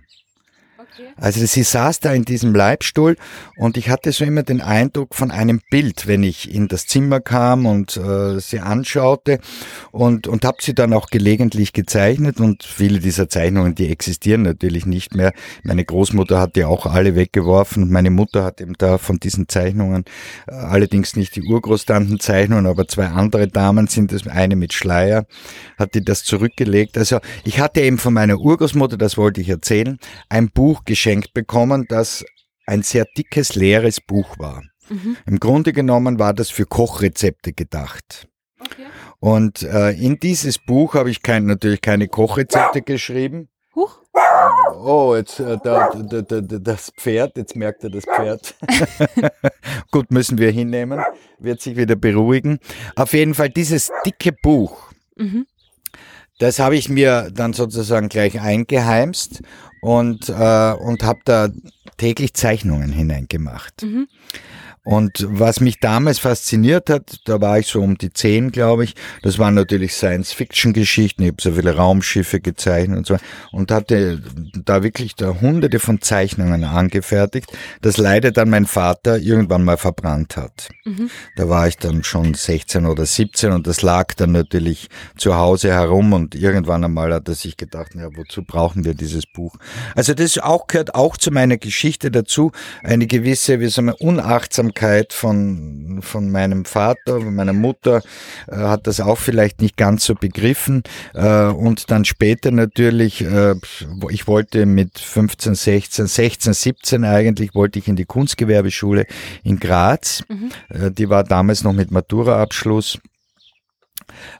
you. 0.98 1.11
Also 1.22 1.46
sie 1.46 1.62
saß 1.62 2.00
da 2.00 2.12
in 2.12 2.24
diesem 2.24 2.52
Leibstuhl 2.52 3.16
und 3.56 3.76
ich 3.76 3.90
hatte 3.90 4.10
so 4.10 4.24
immer 4.24 4.42
den 4.42 4.60
Eindruck 4.60 5.14
von 5.14 5.30
einem 5.30 5.60
Bild, 5.70 6.08
wenn 6.08 6.24
ich 6.24 6.52
in 6.52 6.66
das 6.66 6.88
Zimmer 6.88 7.20
kam 7.20 7.64
und 7.64 7.96
äh, 7.96 8.40
sie 8.40 8.58
anschaute 8.58 9.38
und, 9.92 10.26
und 10.26 10.44
habe 10.44 10.56
sie 10.60 10.74
dann 10.74 10.92
auch 10.92 11.06
gelegentlich 11.10 11.72
gezeichnet 11.72 12.40
und 12.40 12.64
viele 12.64 12.98
dieser 12.98 13.28
Zeichnungen, 13.28 13.76
die 13.76 13.88
existieren 13.88 14.42
natürlich 14.42 14.84
nicht 14.84 15.14
mehr. 15.14 15.32
Meine 15.62 15.84
Großmutter 15.84 16.40
hat 16.40 16.56
die 16.56 16.64
auch 16.64 16.86
alle 16.86 17.14
weggeworfen. 17.14 17.88
Meine 17.88 18.10
Mutter 18.10 18.42
hat 18.42 18.60
eben 18.60 18.74
da 18.76 18.98
von 18.98 19.20
diesen 19.20 19.48
Zeichnungen, 19.48 20.04
äh, 20.48 20.54
allerdings 20.54 21.14
nicht 21.14 21.36
die 21.36 21.42
Urgroßtantenzeichnungen, 21.42 22.66
aber 22.66 22.88
zwei 22.88 23.06
andere 23.06 23.46
Damen 23.46 23.86
sind 23.86 24.12
es, 24.12 24.26
eine 24.26 24.56
mit 24.56 24.72
Schleier, 24.72 25.26
hat 25.78 25.94
die 25.94 26.04
das 26.04 26.24
zurückgelegt. 26.24 26.98
Also 26.98 27.20
ich 27.44 27.60
hatte 27.60 27.80
eben 27.80 27.98
von 27.98 28.12
meiner 28.12 28.40
Urgroßmutter, 28.40 28.96
das 28.96 29.16
wollte 29.16 29.40
ich 29.40 29.48
erzählen, 29.48 30.00
ein 30.28 30.50
Buch 30.50 30.84
geschenkt 31.12 31.34
bekommen, 31.34 31.86
das 31.88 32.24
ein 32.66 32.82
sehr 32.82 33.04
dickes, 33.16 33.54
leeres 33.54 34.00
Buch 34.00 34.38
war. 34.38 34.62
Mhm. 34.88 35.16
Im 35.26 35.40
Grunde 35.40 35.72
genommen 35.72 36.18
war 36.18 36.32
das 36.32 36.50
für 36.50 36.64
Kochrezepte 36.64 37.52
gedacht. 37.52 38.28
Okay. 38.60 38.86
Und 39.20 39.62
äh, 39.62 39.90
in 39.90 40.18
dieses 40.20 40.58
Buch 40.58 40.94
habe 40.94 41.10
ich 41.10 41.22
kein, 41.22 41.46
natürlich 41.46 41.80
keine 41.80 42.08
Kochrezepte 42.08 42.82
geschrieben. 42.82 43.48
Huch. 43.74 44.00
Oh, 44.74 45.14
jetzt 45.14 45.38
äh, 45.38 45.58
da, 45.62 45.90
da, 45.90 46.22
da, 46.22 46.40
das 46.40 46.92
Pferd, 46.96 47.36
jetzt 47.36 47.56
merkt 47.56 47.84
er 47.84 47.90
das 47.90 48.04
Pferd. 48.04 48.54
Gut, 49.90 50.10
müssen 50.10 50.38
wir 50.38 50.50
hinnehmen, 50.50 51.00
wird 51.38 51.60
sich 51.60 51.76
wieder 51.76 51.96
beruhigen. 51.96 52.58
Auf 52.96 53.12
jeden 53.12 53.34
Fall 53.34 53.50
dieses 53.50 53.90
dicke 54.04 54.32
Buch, 54.32 54.90
mhm. 55.16 55.46
das 56.38 56.58
habe 56.58 56.76
ich 56.76 56.88
mir 56.88 57.30
dann 57.32 57.52
sozusagen 57.52 58.08
gleich 58.08 58.40
eingeheimst 58.40 59.42
und, 59.82 60.28
äh, 60.28 60.72
und 60.72 61.02
habe 61.02 61.20
da 61.24 61.48
täglich 61.96 62.34
Zeichnungen 62.34 62.92
hineingemacht. 62.92 63.82
Mhm. 63.82 64.08
Und 64.84 65.24
was 65.28 65.60
mich 65.60 65.78
damals 65.78 66.18
fasziniert 66.18 66.90
hat, 66.90 67.20
da 67.24 67.40
war 67.40 67.58
ich 67.58 67.68
so 67.68 67.80
um 67.80 67.96
die 67.96 68.12
zehn, 68.12 68.50
glaube 68.50 68.82
ich, 68.82 68.96
das 69.22 69.38
waren 69.38 69.54
natürlich 69.54 69.94
Science-Fiction-Geschichten, 69.94 71.22
ich 71.22 71.28
habe 71.28 71.42
so 71.42 71.52
viele 71.52 71.76
Raumschiffe 71.76 72.40
gezeichnet 72.40 72.98
und 72.98 73.06
so, 73.06 73.16
und 73.52 73.70
hatte 73.70 74.20
da 74.64 74.82
wirklich 74.82 75.14
da 75.14 75.40
hunderte 75.40 75.78
von 75.78 76.00
Zeichnungen 76.00 76.64
angefertigt, 76.64 77.52
das 77.80 77.96
leider 77.96 78.32
dann 78.32 78.50
mein 78.50 78.66
Vater 78.66 79.18
irgendwann 79.18 79.62
mal 79.62 79.76
verbrannt 79.76 80.36
hat. 80.36 80.68
Mhm. 80.84 81.10
Da 81.36 81.48
war 81.48 81.68
ich 81.68 81.76
dann 81.76 82.02
schon 82.02 82.34
16 82.34 82.84
oder 82.84 83.06
17 83.06 83.52
und 83.52 83.68
das 83.68 83.82
lag 83.82 84.14
dann 84.14 84.32
natürlich 84.32 84.88
zu 85.16 85.36
Hause 85.36 85.70
herum 85.70 86.12
und 86.12 86.34
irgendwann 86.34 86.82
einmal 86.82 87.14
hat 87.14 87.28
er 87.28 87.34
sich 87.36 87.56
gedacht, 87.56 87.94
ja, 87.94 88.08
wozu 88.16 88.42
brauchen 88.42 88.84
wir 88.84 88.94
dieses 88.94 89.26
Buch? 89.26 89.54
Also 89.94 90.12
das 90.14 90.38
auch, 90.38 90.66
gehört 90.66 90.96
auch 90.96 91.16
zu 91.16 91.30
meiner 91.30 91.56
Geschichte 91.56 92.10
dazu, 92.10 92.50
eine 92.82 93.06
gewisse, 93.06 93.60
wie 93.60 93.68
soll 93.68 93.84
man, 93.84 93.94
Unachtsam 93.94 94.71
Achtsamkeit 94.72 95.12
von, 95.12 96.00
von 96.02 96.30
meinem 96.30 96.64
Vater, 96.64 97.20
von 97.20 97.34
meiner 97.34 97.52
Mutter, 97.52 98.02
äh, 98.48 98.56
hat 98.56 98.86
das 98.86 99.00
auch 99.00 99.18
vielleicht 99.18 99.60
nicht 99.60 99.76
ganz 99.76 100.04
so 100.04 100.14
begriffen. 100.14 100.82
Äh, 101.14 101.46
und 101.46 101.90
dann 101.90 102.04
später 102.04 102.50
natürlich, 102.50 103.22
äh, 103.22 103.54
ich 104.10 104.26
wollte 104.26 104.66
mit 104.66 104.98
15, 104.98 105.54
16, 105.54 106.06
16, 106.06 106.52
17 106.52 107.04
eigentlich, 107.04 107.54
wollte 107.54 107.78
ich 107.78 107.88
in 107.88 107.96
die 107.96 108.04
Kunstgewerbeschule 108.04 109.06
in 109.44 109.58
Graz. 109.58 110.24
Mhm. 110.28 110.50
Äh, 110.68 110.90
die 110.90 111.08
war 111.08 111.24
damals 111.24 111.64
noch 111.64 111.72
mit 111.72 111.90
Maturaabschluss 111.90 112.98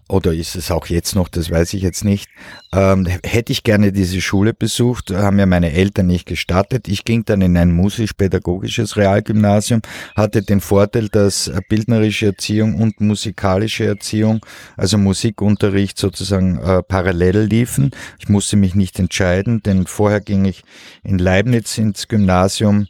oder 0.08 0.32
ist 0.32 0.56
es 0.56 0.70
auch 0.70 0.86
jetzt 0.86 1.14
noch, 1.14 1.28
das 1.28 1.50
weiß 1.50 1.74
ich 1.74 1.82
jetzt 1.82 2.04
nicht. 2.04 2.28
Ähm, 2.72 3.06
hätte 3.24 3.52
ich 3.52 3.62
gerne 3.62 3.92
diese 3.92 4.20
Schule 4.20 4.54
besucht, 4.54 5.10
haben 5.10 5.36
mir 5.36 5.46
meine 5.46 5.72
Eltern 5.72 6.06
nicht 6.06 6.26
gestattet. 6.26 6.88
Ich 6.88 7.04
ging 7.04 7.24
dann 7.24 7.42
in 7.42 7.56
ein 7.56 7.72
musisch-pädagogisches 7.72 8.96
Realgymnasium, 8.96 9.82
hatte 10.16 10.42
den 10.42 10.60
Vorteil, 10.60 11.08
dass 11.08 11.50
bildnerische 11.68 12.26
Erziehung 12.26 12.74
und 12.76 13.00
musikalische 13.00 13.84
Erziehung, 13.84 14.44
also 14.76 14.98
Musikunterricht 14.98 15.98
sozusagen 15.98 16.58
äh, 16.58 16.82
parallel 16.82 17.44
liefen. 17.44 17.90
Ich 18.18 18.28
musste 18.28 18.56
mich 18.56 18.74
nicht 18.74 18.98
entscheiden, 18.98 19.62
denn 19.62 19.86
vorher 19.86 20.20
ging 20.20 20.44
ich 20.44 20.62
in 21.02 21.18
Leibniz 21.18 21.78
ins 21.78 22.08
Gymnasium 22.08 22.86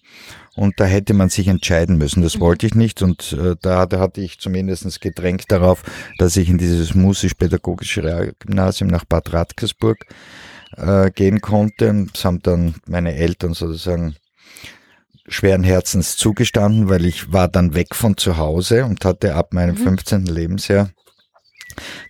und 0.55 0.79
da 0.79 0.85
hätte 0.85 1.15
man 1.15 1.31
sich 1.31 1.49
entscheiden 1.49 1.97
müssen. 1.97 2.23
Das 2.23 2.37
mhm. 2.37 2.41
wollte 2.41 2.67
ich 2.67 2.75
nicht. 2.75 3.03
Und 3.03 3.33
äh, 3.33 3.57
da, 3.61 3.87
da 3.87 4.01
hatte 4.01 4.21
ich 4.21 4.39
zumindest 4.39 5.01
gedrängt 5.01 5.45
darauf, 5.49 5.83
dass 6.19 6.37
ich 6.37 6.49
in 6.49 6.59
dieses 6.59 6.95
musisch-pädagogische 6.95 8.05
Realgymnasium 8.05 8.91
nach 8.91 9.05
Bad 9.05 9.33
Radkersburg 9.33 10.07
äh, 10.77 11.11
gehen 11.11 11.41
konnte. 11.41 12.07
Das 12.13 12.25
haben 12.25 12.41
dann 12.43 12.75
meine 12.87 13.15
Eltern 13.15 13.55
sozusagen 13.55 14.17
schweren 15.27 15.63
Herzens 15.63 16.17
zugestanden, 16.17 16.89
weil 16.89 17.07
ich 17.07 17.33
war 17.33 17.49
dann 17.49 17.75
weg 17.75 17.95
von 17.95 18.17
zu 18.17 18.37
Hause 18.37 18.85
und 18.85 19.05
hatte 19.05 19.35
ab 19.35 19.55
meinem 19.55 19.77
mhm. 19.77 19.85
15. 19.85 20.27
Lebensjahr 20.27 20.91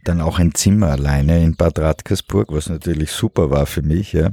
dann 0.04 0.20
auch 0.20 0.38
ein 0.38 0.54
Zimmer 0.54 0.88
alleine 0.88 1.42
in 1.42 1.56
Bad 1.56 1.78
Radkersburg, 1.78 2.52
was 2.52 2.68
natürlich 2.68 3.10
super 3.12 3.50
war 3.50 3.66
für 3.66 3.82
mich, 3.82 4.12
ja. 4.12 4.22
ja. 4.22 4.30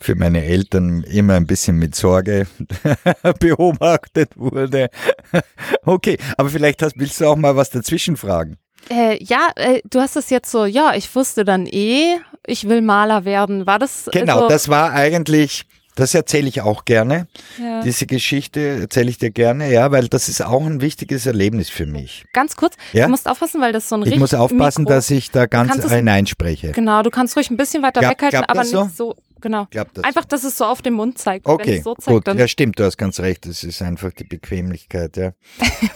Für 0.00 0.14
meine 0.14 0.44
Eltern 0.44 1.02
immer 1.04 1.34
ein 1.34 1.46
bisschen 1.46 1.76
mit 1.76 1.94
Sorge 1.94 2.46
beobachtet 3.40 4.36
wurde. 4.36 4.90
okay, 5.84 6.18
aber 6.36 6.50
vielleicht 6.50 6.82
hast, 6.82 6.98
willst 6.98 7.20
du 7.20 7.26
auch 7.26 7.36
mal 7.36 7.56
was 7.56 7.70
dazwischen 7.70 8.16
fragen? 8.16 8.56
Äh, 8.90 9.22
ja, 9.22 9.48
äh, 9.56 9.80
du 9.90 10.00
hast 10.00 10.16
es 10.16 10.30
jetzt 10.30 10.50
so, 10.50 10.64
ja, 10.64 10.94
ich 10.94 11.14
wusste 11.14 11.44
dann 11.44 11.66
eh, 11.66 12.18
ich 12.46 12.68
will 12.68 12.80
Maler 12.80 13.24
werden. 13.24 13.66
War 13.66 13.78
das? 13.78 14.08
Genau, 14.12 14.40
so? 14.40 14.48
das 14.48 14.68
war 14.68 14.92
eigentlich 14.92 15.66
das 15.98 16.14
erzähle 16.14 16.48
ich 16.48 16.60
auch 16.60 16.84
gerne. 16.84 17.26
Ja. 17.60 17.82
Diese 17.82 18.06
Geschichte 18.06 18.60
erzähle 18.60 19.10
ich 19.10 19.18
dir 19.18 19.30
gerne, 19.30 19.72
ja, 19.72 19.90
weil 19.90 20.06
das 20.06 20.28
ist 20.28 20.40
auch 20.40 20.64
ein 20.64 20.80
wichtiges 20.80 21.26
Erlebnis 21.26 21.70
für 21.70 21.86
mich. 21.86 22.24
Ganz 22.32 22.54
kurz, 22.54 22.76
ja? 22.92 23.06
du 23.06 23.10
musst 23.10 23.28
aufpassen, 23.28 23.60
weil 23.60 23.72
das 23.72 23.88
so 23.88 23.96
ein 23.96 24.06
Ich 24.06 24.16
muss 24.16 24.32
aufpassen, 24.32 24.82
Mikro. 24.82 24.94
dass 24.94 25.10
ich 25.10 25.32
da 25.32 25.46
ganz 25.46 25.74
hineinspreche. 25.92 26.70
Genau, 26.70 27.02
du 27.02 27.10
kannst 27.10 27.36
ruhig 27.36 27.50
ein 27.50 27.56
bisschen 27.56 27.82
weiter 27.82 28.00
Glaub, 28.00 28.12
weghalten, 28.12 28.44
aber 28.44 28.64
so? 28.64 28.84
nicht 28.84 28.96
so. 28.96 29.16
Genau. 29.40 29.66
Das 29.72 30.04
einfach, 30.04 30.24
dass 30.24 30.44
es 30.44 30.56
so 30.56 30.64
auf 30.64 30.82
den 30.82 30.94
Mund 30.94 31.18
zeigt. 31.18 31.46
Okay, 31.46 31.80
so 31.82 31.94
zeigt, 31.94 32.26
gut. 32.26 32.38
Ja, 32.38 32.46
stimmt, 32.46 32.78
du 32.78 32.84
hast 32.84 32.96
ganz 32.96 33.18
recht. 33.20 33.46
Das 33.46 33.64
ist 33.64 33.82
einfach 33.82 34.12
die 34.12 34.24
Bequemlichkeit, 34.24 35.16
ja. 35.16 35.32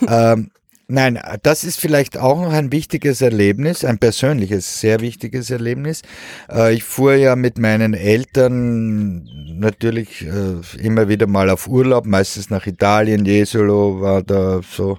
ähm, 0.32 0.50
Nein, 0.94 1.18
das 1.42 1.64
ist 1.64 1.80
vielleicht 1.80 2.18
auch 2.18 2.38
noch 2.38 2.52
ein 2.52 2.70
wichtiges 2.70 3.22
Erlebnis, 3.22 3.82
ein 3.82 3.96
persönliches, 3.96 4.78
sehr 4.78 5.00
wichtiges 5.00 5.48
Erlebnis. 5.48 6.02
Äh, 6.50 6.74
ich 6.74 6.84
fuhr 6.84 7.14
ja 7.14 7.34
mit 7.34 7.56
meinen 7.56 7.94
Eltern 7.94 9.26
natürlich 9.58 10.26
äh, 10.26 10.60
immer 10.84 11.08
wieder 11.08 11.26
mal 11.26 11.48
auf 11.48 11.66
Urlaub, 11.66 12.04
meistens 12.04 12.50
nach 12.50 12.66
Italien. 12.66 13.24
Jesolo 13.24 14.02
war 14.02 14.22
da 14.22 14.60
so 14.70 14.98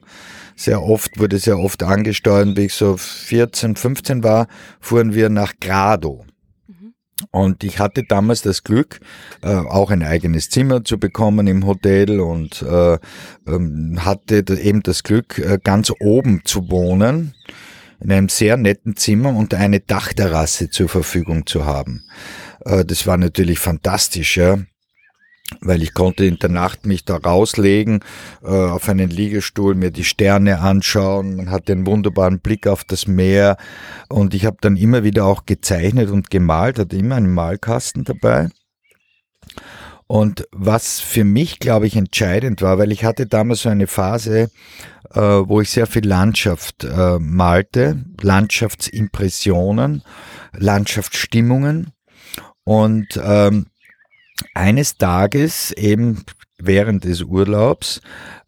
sehr 0.56 0.82
oft, 0.82 1.20
wurde 1.20 1.38
sehr 1.38 1.60
oft 1.60 1.84
angesteuert. 1.84 2.58
Wie 2.58 2.66
ich 2.66 2.74
so 2.74 2.98
14, 2.98 3.76
15 3.76 4.24
war, 4.24 4.48
fuhren 4.80 5.14
wir 5.14 5.30
nach 5.30 5.54
Grado. 5.62 6.26
Und 7.32 7.64
ich 7.64 7.80
hatte 7.80 8.04
damals 8.04 8.42
das 8.42 8.64
Glück, 8.64 9.00
äh, 9.42 9.54
auch 9.54 9.92
ein 9.92 10.04
eigenes 10.04 10.50
Zimmer 10.50 10.84
zu 10.84 10.98
bekommen 10.98 11.48
im 11.48 11.66
Hotel 11.66 12.20
und 12.20 12.62
äh, 12.62 12.98
ähm, 13.48 14.00
hatte 14.04 14.44
eben 14.62 14.84
das 14.84 15.04
Glück, 15.04 15.40
äh, 15.40 15.60
ganz 15.64 15.92
oben 16.00 16.42
zu 16.46 16.70
wohnen, 16.70 17.34
in 18.00 18.12
einem 18.12 18.30
sehr 18.30 18.58
netten 18.58 18.96
Zimmer 18.96 19.36
und 19.36 19.54
eine 19.54 19.80
Dachterrasse 19.80 20.70
zur 20.70 20.90
Verfügung 20.90 21.46
zu 21.46 21.66
haben. 21.66 22.04
Das 22.66 23.08
war 23.08 23.18
natürlich 23.18 23.60
fantastisch, 23.60 24.38
ja. 24.38 24.58
Weil 25.62 25.84
ich 25.84 25.94
konnte 25.94 26.26
in 26.26 26.40
der 26.40 26.50
Nacht 26.50 26.86
mich 26.86 27.06
da 27.06 27.18
rauslegen, 27.18 28.00
äh, 28.44 28.48
auf 28.48 28.88
einen 28.90 29.10
Liegestuhl, 29.10 29.76
mir 29.76 29.92
die 29.92 30.04
Sterne 30.04 30.60
anschauen, 30.60 31.36
man 31.36 31.52
hatte 31.52 31.74
einen 31.74 31.86
wunderbaren 31.86 32.40
Blick 32.40 32.68
auf 32.68 32.84
das 32.84 33.08
Meer 33.08 33.58
und 34.10 34.34
ich 34.34 34.46
habe 34.46 34.58
dann 34.62 34.78
immer 34.78 35.04
wieder 35.04 35.26
auch 35.26 35.46
gezeichnet 35.46 36.10
und 36.10 36.30
gemalt, 36.30 36.80
hatte 36.80 36.98
immer 36.98 37.16
einen 37.16 37.34
Malkasten 37.34 38.04
dabei. 38.04 38.50
Und 40.08 40.48
was 40.52 41.00
für 41.00 41.24
mich, 41.24 41.60
glaube 41.60 41.88
ich, 41.88 41.96
entscheidend 41.96 42.62
war, 42.62 42.78
weil 42.78 42.92
ich 42.92 43.04
hatte 43.04 43.26
damals 43.26 43.62
so 43.62 43.70
eine 43.70 43.88
Phase, 43.88 44.52
äh, 45.12 45.20
wo 45.20 45.62
ich 45.62 45.70
sehr 45.70 45.88
viel 45.88 46.06
Landschaft 46.06 46.84
äh, 46.84 47.18
malte, 47.20 48.04
Landschaftsimpressionen, 48.22 50.04
Landschaftsstimmungen. 50.56 51.94
Und 52.64 53.20
ähm, 53.24 53.68
eines 54.54 54.98
Tages, 54.98 55.72
eben 55.72 56.24
während 56.58 57.04
des 57.04 57.22
Urlaubs, 57.22 58.02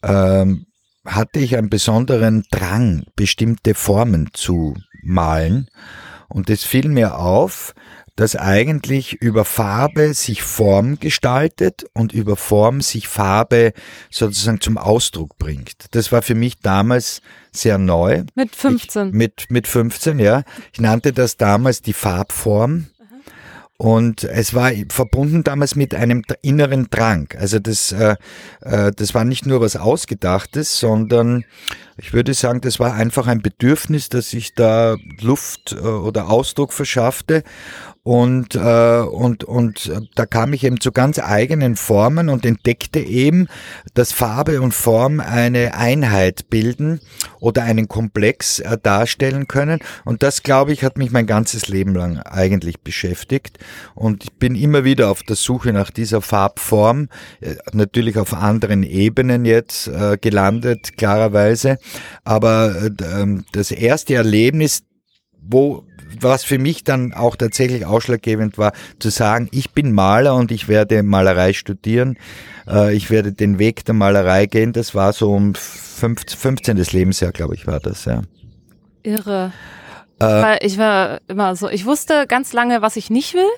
ähm, 0.04 0.66
hatte 1.06 1.40
ich 1.40 1.56
einen 1.58 1.70
besonderen 1.70 2.44
Drang, 2.52 3.06
bestimmte 3.16 3.76
Formen 3.76 4.30
zu 4.34 4.76
malen. 5.04 5.70
Und 6.28 6.50
es 6.50 6.64
fiel 6.64 6.90
mir 6.90 7.18
auf, 7.20 7.74
dass 8.16 8.36
eigentlich 8.36 9.14
über 9.14 9.44
Farbe 9.44 10.14
sich 10.14 10.42
Form 10.42 11.00
gestaltet 11.00 11.86
und 11.94 12.14
über 12.14 12.38
Form 12.38 12.82
sich 12.82 13.08
Farbe 13.08 13.74
sozusagen 14.10 14.62
zum 14.62 14.78
Ausdruck 14.78 15.38
bringt. 15.38 15.88
Das 15.92 16.12
war 16.12 16.22
für 16.22 16.36
mich 16.36 16.60
damals 16.60 17.22
sehr 17.52 17.78
neu. 17.78 18.24
Mit 18.34 18.56
15. 18.56 19.10
Ich, 19.10 19.14
mit, 19.14 19.46
mit 19.50 19.68
15, 19.68 20.20
ja. 20.20 20.44
Ich 20.72 20.80
nannte 20.80 21.12
das 21.12 21.36
damals 21.36 21.82
die 21.82 21.94
Farbform. 21.94 22.88
Und 23.78 24.24
es 24.24 24.54
war 24.54 24.72
verbunden 24.90 25.44
damals 25.44 25.76
mit 25.76 25.94
einem 25.94 26.24
inneren 26.42 26.88
Drang. 26.90 27.28
Also 27.38 27.60
das, 27.60 27.92
äh, 27.92 28.16
äh, 28.62 28.92
das 28.96 29.14
war 29.14 29.26
nicht 29.26 29.46
nur 29.46 29.60
was 29.60 29.76
Ausgedachtes, 29.76 30.80
sondern 30.80 31.44
ich 31.98 32.14
würde 32.14 32.34
sagen, 32.34 32.62
das 32.62 32.80
war 32.80 32.94
einfach 32.94 33.28
ein 33.28 33.42
Bedürfnis, 33.42 34.08
dass 34.08 34.32
ich 34.32 34.54
da 34.54 34.96
Luft 35.20 35.74
äh, 35.74 35.86
oder 35.86 36.30
Ausdruck 36.30 36.72
verschaffte. 36.72 37.44
Und, 38.06 38.54
äh, 38.54 39.00
und, 39.00 39.44
und 39.46 39.92
da 40.14 40.28
kam 40.28 40.54
ich 40.54 40.64
eben 40.64 40.80
zu 40.80 40.92
ganz 40.92 41.18
eigenen 41.18 41.76
Formen 41.76 42.30
und 42.30 42.46
entdeckte 42.46 43.00
eben, 43.00 43.48
dass 43.96 44.12
Farbe 44.12 44.62
und 44.62 44.76
Form 44.76 45.20
eine 45.20 45.74
Einheit 45.74 46.52
bilden 46.52 47.00
oder 47.40 47.64
einen 47.64 47.88
Komplex 47.88 48.60
äh, 48.60 48.78
darstellen 48.78 49.48
können. 49.48 49.80
Und 50.04 50.22
das, 50.22 50.44
glaube 50.44 50.72
ich, 50.72 50.84
hat 50.84 51.00
mich 51.00 51.10
mein 51.10 51.26
ganzes 51.26 51.68
Leben 51.68 51.96
lang 51.96 52.20
eigentlich 52.20 52.82
beschäftigt. 52.82 53.58
Und 53.96 54.24
ich 54.24 54.34
bin 54.34 54.54
immer 54.54 54.84
wieder 54.84 55.10
auf 55.10 55.24
der 55.24 55.36
Suche 55.36 55.74
nach 55.74 55.90
dieser 55.90 56.22
Farbform, 56.22 57.10
äh, 57.42 57.56
natürlich 57.74 58.20
auf 58.20 58.36
anderen 58.36 58.84
Ebenen 58.84 59.46
jetzt 59.46 59.88
äh, 59.88 60.20
gelandet, 60.22 60.96
klarerweise. 60.96 61.80
Aber 62.24 62.76
äh, 62.84 62.92
ähm, 63.04 63.46
das 63.52 63.72
erste 63.72 64.14
Erlebnis, 64.14 64.84
wo 65.42 65.84
was 66.20 66.44
für 66.44 66.58
mich 66.58 66.84
dann 66.84 67.14
auch 67.14 67.36
tatsächlich 67.36 67.86
ausschlaggebend 67.86 68.58
war, 68.58 68.74
zu 69.00 69.10
sagen, 69.10 69.50
ich 69.52 69.72
bin 69.72 69.94
Maler 69.94 70.36
und 70.36 70.52
ich 70.52 70.68
werde 70.68 71.04
Malerei 71.04 71.54
studieren. 71.54 72.18
Äh, 72.68 72.96
ich 72.96 73.10
werde 73.10 73.34
den 73.34 73.60
Weg 73.60 73.86
der 73.86 73.96
Malerei 73.96 74.46
gehen. 74.46 74.74
Das 74.74 74.96
war 74.96 75.14
so 75.14 75.34
um 75.34 75.56
15. 75.56 76.78
Lebensjahr, 76.92 77.32
glaube 77.32 77.56
ich, 77.56 77.68
war 77.68 77.80
das, 77.80 78.06
ja. 78.06 78.22
Irre. 79.04 79.52
Äh, 80.20 80.26
Weil 80.26 80.60
ich 80.62 80.78
war 80.78 81.20
immer 81.28 81.56
so, 81.56 81.70
ich 81.70 81.86
wusste 81.86 82.26
ganz 82.28 82.54
lange, 82.54 82.82
was 82.82 82.96
ich 82.96 83.10
nicht 83.10 83.34
will. 83.34 83.50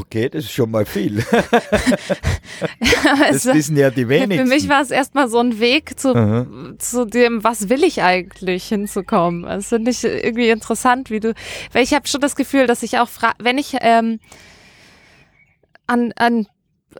Okay, 0.00 0.28
das 0.28 0.44
ist 0.44 0.52
schon 0.52 0.70
mal 0.70 0.86
viel. 0.86 1.16
das 3.30 3.46
wissen 3.46 3.76
ja 3.76 3.90
die 3.90 4.08
wenigsten. 4.08 4.46
Für 4.46 4.54
mich 4.54 4.68
war 4.68 4.80
es 4.80 4.90
erstmal 4.90 5.28
so 5.28 5.38
ein 5.38 5.60
Weg 5.60 5.98
zu, 5.98 6.76
zu 6.78 7.04
dem, 7.04 7.44
was 7.44 7.68
will 7.68 7.84
ich 7.84 8.02
eigentlich 8.02 8.66
hinzukommen. 8.68 9.42
Das 9.42 9.68
finde 9.68 9.90
ich 9.90 10.02
irgendwie 10.04 10.48
interessant, 10.48 11.10
wie 11.10 11.20
du, 11.20 11.34
weil 11.72 11.84
ich 11.84 11.94
habe 11.94 12.06
schon 12.08 12.20
das 12.20 12.36
Gefühl, 12.36 12.66
dass 12.66 12.82
ich 12.82 12.98
auch, 12.98 13.08
wenn 13.38 13.58
ich 13.58 13.76
ähm, 13.80 14.18
an, 15.86 16.12
an, 16.16 16.46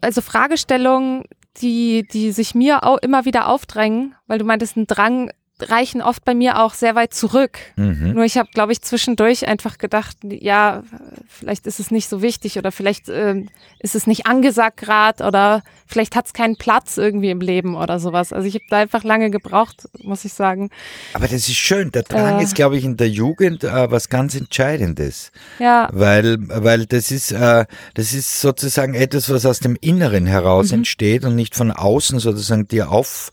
also 0.01 0.21
Fragestellungen, 0.21 1.25
die, 1.59 2.07
die 2.13 2.33
sich 2.33 2.55
mir 2.55 2.85
auch 2.85 2.99
immer 2.99 3.25
wieder 3.25 3.49
aufdrängen, 3.49 4.15
weil 4.27 4.39
du 4.39 4.45
meintest, 4.45 4.77
ein 4.77 4.87
Drang 4.87 5.31
reichen 5.61 6.03
oft 6.03 6.25
bei 6.25 6.35
mir 6.35 6.61
auch 6.61 6.75
sehr 6.75 6.95
weit 6.95 7.15
zurück. 7.15 7.59
Mhm. 7.77 8.13
Nur 8.13 8.25
ich 8.25 8.37
habe, 8.37 8.49
glaube 8.53 8.73
ich, 8.73 8.83
zwischendurch 8.83 9.49
einfach 9.49 9.79
gedacht, 9.79 10.17
ja, 10.23 10.83
vielleicht 11.29 11.67
ist 11.67 11.81
es 11.81 11.91
nicht 11.91 12.09
so 12.09 12.21
wichtig 12.21 12.59
oder 12.59 12.73
vielleicht 12.73 13.09
äh, 13.09 13.43
ist 13.79 13.95
es 13.95 14.07
nicht 14.07 14.27
angesagt 14.27 14.77
gerade 14.77 15.25
oder 15.25 15.63
vielleicht 15.87 16.15
hat 16.15 16.27
es 16.27 16.33
keinen 16.35 16.57
Platz 16.57 16.99
irgendwie 16.99 17.31
im 17.31 17.41
Leben 17.41 17.75
oder 17.75 17.99
sowas. 17.99 18.33
Also 18.33 18.47
ich 18.47 18.55
habe 18.55 18.65
da 18.69 18.77
einfach 18.79 19.03
lange 19.03 19.31
gebraucht, 19.31 19.89
muss 20.03 20.25
ich 20.27 20.35
sagen. 20.35 20.71
Aber 21.15 21.27
das 21.27 21.49
ist 21.49 21.57
schön. 21.57 21.91
Der 21.91 22.03
Drang 22.03 22.39
äh, 22.39 22.43
ist, 22.43 22.55
glaube 22.55 22.77
ich, 22.77 22.85
in 22.85 22.99
der 22.99 23.09
Jugend 23.09 23.65
äh, 23.65 23.91
was 23.91 24.11
ganz 24.11 24.35
Entscheidendes. 24.35 25.33
Ja. 25.59 25.89
Weil, 25.93 26.37
weil 26.49 26.85
das 26.85 27.11
ist, 27.11 27.33
äh, 27.33 27.65
das 27.95 28.13
ist 28.13 28.43
sozusagen 28.43 28.95
etwas, 28.95 29.31
was 29.31 29.47
aus 29.47 29.61
dem 29.61 29.77
Inneren 29.81 30.27
heraus 30.27 30.69
mhm. 30.69 30.79
entsteht 30.79 31.25
und 31.25 31.35
nicht 31.35 31.55
von 31.55 31.71
außen 31.71 32.19
sozusagen 32.19 32.69
dir 32.69 32.91
auf 32.91 33.31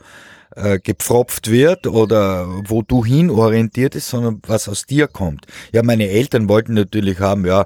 äh, 0.56 0.80
gepfropft 0.80 1.50
wird 1.50 1.88
oder 1.88 2.48
wo 2.68 2.82
du 2.82 3.04
hin 3.04 3.30
orientiert 3.30 3.96
ist, 3.96 4.10
sondern 4.10 4.42
was 4.46 4.68
aus 4.68 4.86
dir 4.86 5.08
kommt. 5.08 5.46
Ja, 5.72 5.84
meine 5.84 6.10
Eltern 6.10 6.50
wollten 6.50 6.74
natürlich 6.74 7.20
haben, 7.20 7.46
ja, 7.46 7.66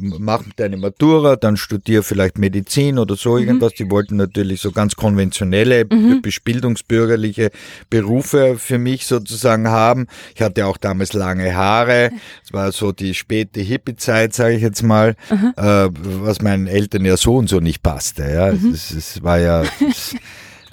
mach 0.00 0.42
deine 0.56 0.76
Matura, 0.76 1.36
dann 1.36 1.56
studier 1.56 2.02
vielleicht 2.02 2.38
Medizin 2.38 2.98
oder 2.98 3.16
so 3.16 3.36
mhm. 3.36 3.46
irgendwas. 3.46 3.74
Die 3.74 3.90
wollten 3.90 4.16
natürlich 4.16 4.60
so 4.60 4.72
ganz 4.72 4.96
konventionelle, 4.96 5.84
mhm. 5.90 6.22
bildungsbürgerliche 6.44 7.50
Berufe 7.90 8.56
für 8.58 8.78
mich 8.78 9.06
sozusagen 9.06 9.68
haben. 9.68 10.06
Ich 10.34 10.42
hatte 10.42 10.66
auch 10.66 10.76
damals 10.76 11.12
lange 11.12 11.54
Haare. 11.54 12.10
Es 12.44 12.52
war 12.52 12.72
so 12.72 12.92
die 12.92 13.14
späte 13.14 13.60
Hippie-Zeit, 13.60 14.34
sage 14.34 14.56
ich 14.56 14.62
jetzt 14.62 14.82
mal, 14.82 15.14
mhm. 15.30 15.54
äh, 15.56 15.88
was 15.92 16.42
meinen 16.42 16.66
Eltern 16.66 17.04
ja 17.04 17.16
so 17.16 17.36
und 17.36 17.48
so 17.48 17.60
nicht 17.60 17.82
passte. 17.82 18.30
Ja, 18.30 18.52
mhm. 18.52 18.72
es, 18.72 18.90
es 18.90 19.22
war 19.22 19.38
ja 19.38 19.64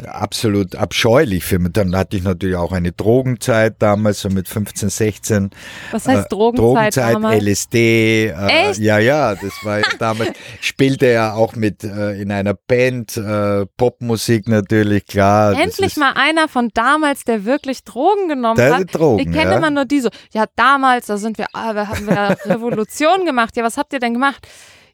absolut 0.06 0.76
abscheulich 0.76 1.44
für 1.44 1.60
mich. 1.60 1.74
Dann 1.74 1.96
hatte 1.96 2.18
ich 2.18 2.24
natürlich 2.24 2.56
auch 2.56 2.72
eine 2.72 2.92
Drogenzeit 2.92 3.76
damals, 3.80 4.22
so 4.22 4.30
mit 4.30 4.48
15, 4.48 4.90
16. 4.90 5.50
Was 5.92 6.08
heißt 6.08 6.26
äh, 6.26 6.30
Drogenzeit? 6.30 6.96
Drogenzeit, 6.96 7.14
damals? 7.16 7.44
LSD. 7.44 8.28
Äh, 8.28 8.70
Echt? 8.70 8.80
Ja, 8.80 9.00
ja, 9.00 9.36
das 9.36 9.54
war 9.64 9.80
ja 9.80 9.86
damals. 9.98 10.32
spielte 10.62 11.08
ja 11.08 11.34
auch 11.34 11.56
mit 11.56 11.84
äh, 11.84 12.22
in 12.22 12.32
einer 12.32 12.54
Band, 12.54 13.18
äh, 13.18 13.66
Popmusik 13.78 14.48
natürlich, 14.48 15.06
klar. 15.06 15.60
Endlich 15.60 15.98
mal 15.98 16.14
einer 16.14 16.48
von 16.48 16.70
damals, 16.74 17.24
der 17.24 17.46
wirklich 17.46 17.84
Drogen 17.84 18.28
genommen 18.28 18.58
der 18.58 18.78
hat. 18.78 18.96
Drogen, 18.96 19.20
ich 19.20 19.32
kenne 19.32 19.52
ja. 19.52 19.58
immer 19.58 19.70
nur 19.70 19.86
die 19.86 20.02
so, 20.02 20.10
ja, 20.32 20.46
damals, 20.56 21.08
da 21.08 21.18
sind 21.18 21.38
wir, 21.38 21.48
ah, 21.54 21.74
da 21.74 21.88
haben 21.88 22.08
wir 22.08 22.38
Revolution 22.46 23.26
gemacht. 23.26 23.56
Ja, 23.58 23.64
was 23.64 23.78
habt 23.78 23.94
ihr 23.94 24.00
denn 24.00 24.14
gemacht? 24.14 24.48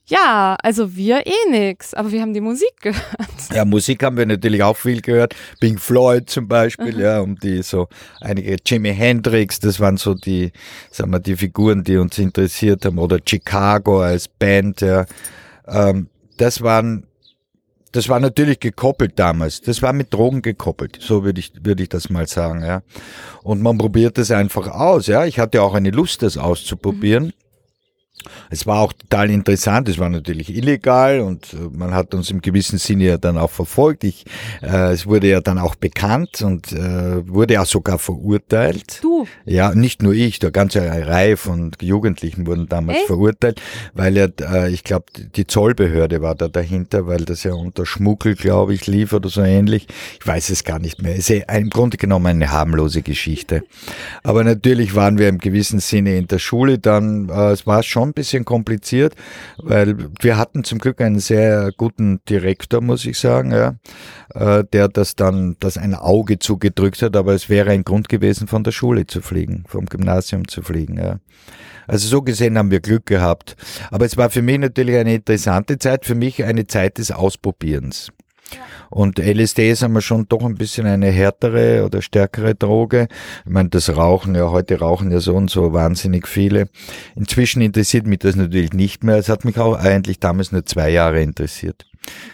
Ja, 0.08 0.56
also 0.62 0.96
wir 0.96 1.26
eh 1.26 1.50
nix, 1.50 1.96
aber 1.96 2.12
wir 2.12 2.22
haben 2.22 2.34
die 2.34 2.42
Musik 2.42 2.74
gehört. 2.82 3.04
Ja, 3.54 3.66
Musik 3.66 4.04
haben 4.04 4.18
wir 4.18 4.26
natürlich 4.26 4.62
auch 4.62 4.78
viel 4.78 5.02
gehört. 5.02 5.36
Pink 5.60 5.80
Floyd 5.80 6.30
zum 6.30 6.48
Beispiel, 6.48 6.94
mhm. 6.94 7.00
ja, 7.00 7.20
um 7.22 7.36
die 7.36 7.64
so 7.64 7.88
einige 8.22 8.58
Jimi 8.64 8.94
Hendrix, 8.94 9.60
das 9.60 9.80
waren 9.80 9.98
so 9.98 10.14
die, 10.14 10.52
sagen 10.92 11.12
wir, 11.12 11.20
die 11.20 11.36
Figuren, 11.36 11.84
die 11.84 11.98
uns 11.98 12.18
interessiert 12.20 12.86
haben, 12.86 13.00
oder 13.00 13.20
Chicago 13.28 14.02
als 14.02 14.28
Band, 14.28 14.82
ja. 14.82 15.06
Ähm, 15.68 16.10
das 16.38 16.62
waren 16.62 17.08
das 17.96 18.10
war 18.10 18.20
natürlich 18.20 18.60
gekoppelt 18.60 19.14
damals. 19.16 19.62
Das 19.62 19.82
war 19.82 19.94
mit 19.94 20.14
Drogen 20.14 20.42
gekoppelt. 20.42 20.98
So 21.00 21.24
würde 21.24 21.40
ich, 21.40 21.54
würde 21.64 21.84
ich 21.84 21.88
das 21.88 22.10
mal 22.10 22.28
sagen, 22.28 22.62
ja. 22.62 22.82
Und 23.42 23.62
man 23.62 23.78
probiert 23.78 24.18
das 24.18 24.32
einfach 24.32 24.68
aus, 24.68 25.08
ja. 25.08 25.26
Ich 25.26 25.40
hatte 25.40 25.62
auch 25.62 25.74
eine 25.74 25.92
Lust, 25.92 26.22
das 26.22 26.38
auszuprobieren. 26.38 27.28
Mhm. 27.28 27.45
Es 28.50 28.66
war 28.66 28.80
auch 28.80 28.94
total 28.94 29.30
interessant, 29.30 29.90
es 29.90 29.98
war 29.98 30.10
natürlich 30.10 30.56
illegal 30.56 31.20
und 31.20 31.54
äh, 31.54 31.58
man 31.72 31.94
hat 31.94 32.14
uns 32.14 32.30
im 32.32 32.42
gewissen 32.42 32.78
Sinne 32.78 33.06
ja 33.06 33.18
dann 33.18 33.38
auch 33.38 33.52
verfolgt. 33.52 34.04
Ich, 34.04 34.26
äh, 34.62 34.92
es 34.94 35.06
wurde 35.06 35.28
ja 35.28 35.42
dann 35.42 35.58
auch 35.58 35.76
bekannt 35.76 36.42
und 36.42 36.72
äh, 36.72 37.28
wurde 37.28 37.56
ja 37.56 37.66
sogar 37.66 38.00
verurteilt. 38.00 39.00
Du? 39.02 39.28
Ja, 39.46 39.74
nicht 39.74 40.02
nur 40.02 40.14
ich, 40.14 40.40
der 40.40 40.52
ganze 40.52 40.82
Reihe 40.82 41.38
von 41.38 41.72
Jugendlichen 41.82 42.48
wurden 42.48 42.68
damals 42.68 43.00
Echt? 43.00 43.08
verurteilt, 43.08 43.62
weil 43.94 44.16
ja, 44.18 44.28
äh, 44.42 44.72
ich 44.72 44.84
glaube, 44.84 45.06
die 45.36 45.48
Zollbehörde 45.48 46.22
war 46.22 46.36
da 46.36 46.48
dahinter, 46.48 47.08
weil 47.08 47.26
das 47.26 47.44
ja 47.44 47.54
unter 47.54 47.86
Schmuggel, 47.86 48.36
glaube 48.36 48.74
ich, 48.74 48.88
lief 48.88 49.14
oder 49.14 49.30
so 49.30 49.42
ähnlich. 49.42 49.88
Ich 50.20 50.26
weiß 50.26 50.50
es 50.50 50.64
gar 50.64 50.80
nicht 50.80 51.02
mehr. 51.02 51.16
Es 51.16 51.30
ist 51.30 51.46
im 51.52 51.70
Grunde 51.70 51.98
genommen 51.98 52.28
eine 52.28 52.52
harmlose 52.52 53.02
Geschichte. 53.02 53.64
Aber 54.24 54.44
natürlich 54.44 54.96
waren 54.96 55.18
wir 55.18 55.30
im 55.30 55.38
gewissen 55.38 55.80
Sinne 55.80 56.18
in 56.18 56.28
der 56.28 56.40
Schule 56.40 56.80
dann, 56.80 57.30
äh, 57.30 57.52
es 57.52 57.68
war 57.68 57.84
schon 57.84 58.05
bisschen 58.14 58.46
kompliziert, 58.46 59.16
weil 59.58 59.96
wir 60.22 60.38
hatten 60.38 60.64
zum 60.64 60.80
Glück 60.80 61.02
einen 61.02 61.20
sehr 61.20 61.72
guten 61.78 62.20
Direktor, 62.30 62.82
muss 62.82 63.06
ich 63.06 63.20
sagen, 63.20 63.52
ja, 63.52 63.76
äh, 64.34 64.64
der 64.72 64.88
das 64.88 65.16
dann, 65.16 65.56
das 65.60 65.78
ein 65.78 65.96
Auge 65.96 66.40
zugedrückt 66.40 67.02
hat, 67.02 67.16
aber 67.16 67.34
es 67.34 67.50
wäre 67.50 67.72
ein 67.72 67.84
Grund 67.84 68.10
gewesen, 68.10 68.48
von 68.48 68.64
der 68.64 68.72
Schule 68.72 69.08
zu 69.08 69.22
fliegen, 69.22 69.64
vom 69.68 69.86
Gymnasium 69.86 70.48
zu 70.48 70.62
fliegen, 70.62 70.98
ja. 70.98 71.20
Also 71.88 72.08
so 72.08 72.22
gesehen 72.22 72.58
haben 72.58 72.72
wir 72.72 72.80
Glück 72.80 73.06
gehabt. 73.06 73.56
Aber 73.92 74.06
es 74.06 74.18
war 74.18 74.30
für 74.30 74.42
mich 74.42 74.58
natürlich 74.58 74.96
eine 74.96 75.16
interessante 75.16 75.78
Zeit, 75.78 76.06
für 76.06 76.16
mich 76.16 76.44
eine 76.44 76.66
Zeit 76.68 76.98
des 76.98 77.12
Ausprobierens. 77.12 78.12
Und 78.90 79.20
LSD 79.20 79.72
ist 79.72 79.84
einmal 79.84 80.02
schon 80.02 80.28
doch 80.28 80.44
ein 80.44 80.56
bisschen 80.56 80.86
eine 80.86 81.10
härtere 81.10 81.84
oder 81.86 82.02
stärkere 82.02 82.56
Droge. 82.56 83.08
Ich 83.46 83.52
meine, 83.52 83.70
das 83.70 83.96
Rauchen, 83.96 84.36
ja, 84.36 84.50
heute 84.52 84.80
rauchen 84.80 85.12
ja 85.12 85.20
so 85.20 85.36
und 85.36 85.50
so 85.50 85.74
wahnsinnig 85.74 86.28
viele. 86.28 86.68
Inzwischen 87.16 87.62
interessiert 87.62 88.06
mich 88.06 88.20
das 88.20 88.36
natürlich 88.36 88.74
nicht 88.74 89.04
mehr. 89.04 89.18
Es 89.18 89.30
hat 89.30 89.46
mich 89.46 89.58
auch 89.58 89.76
eigentlich 89.76 90.20
damals 90.20 90.52
nur 90.52 90.66
zwei 90.66 90.90
Jahre 90.90 91.22
interessiert. 91.22 91.86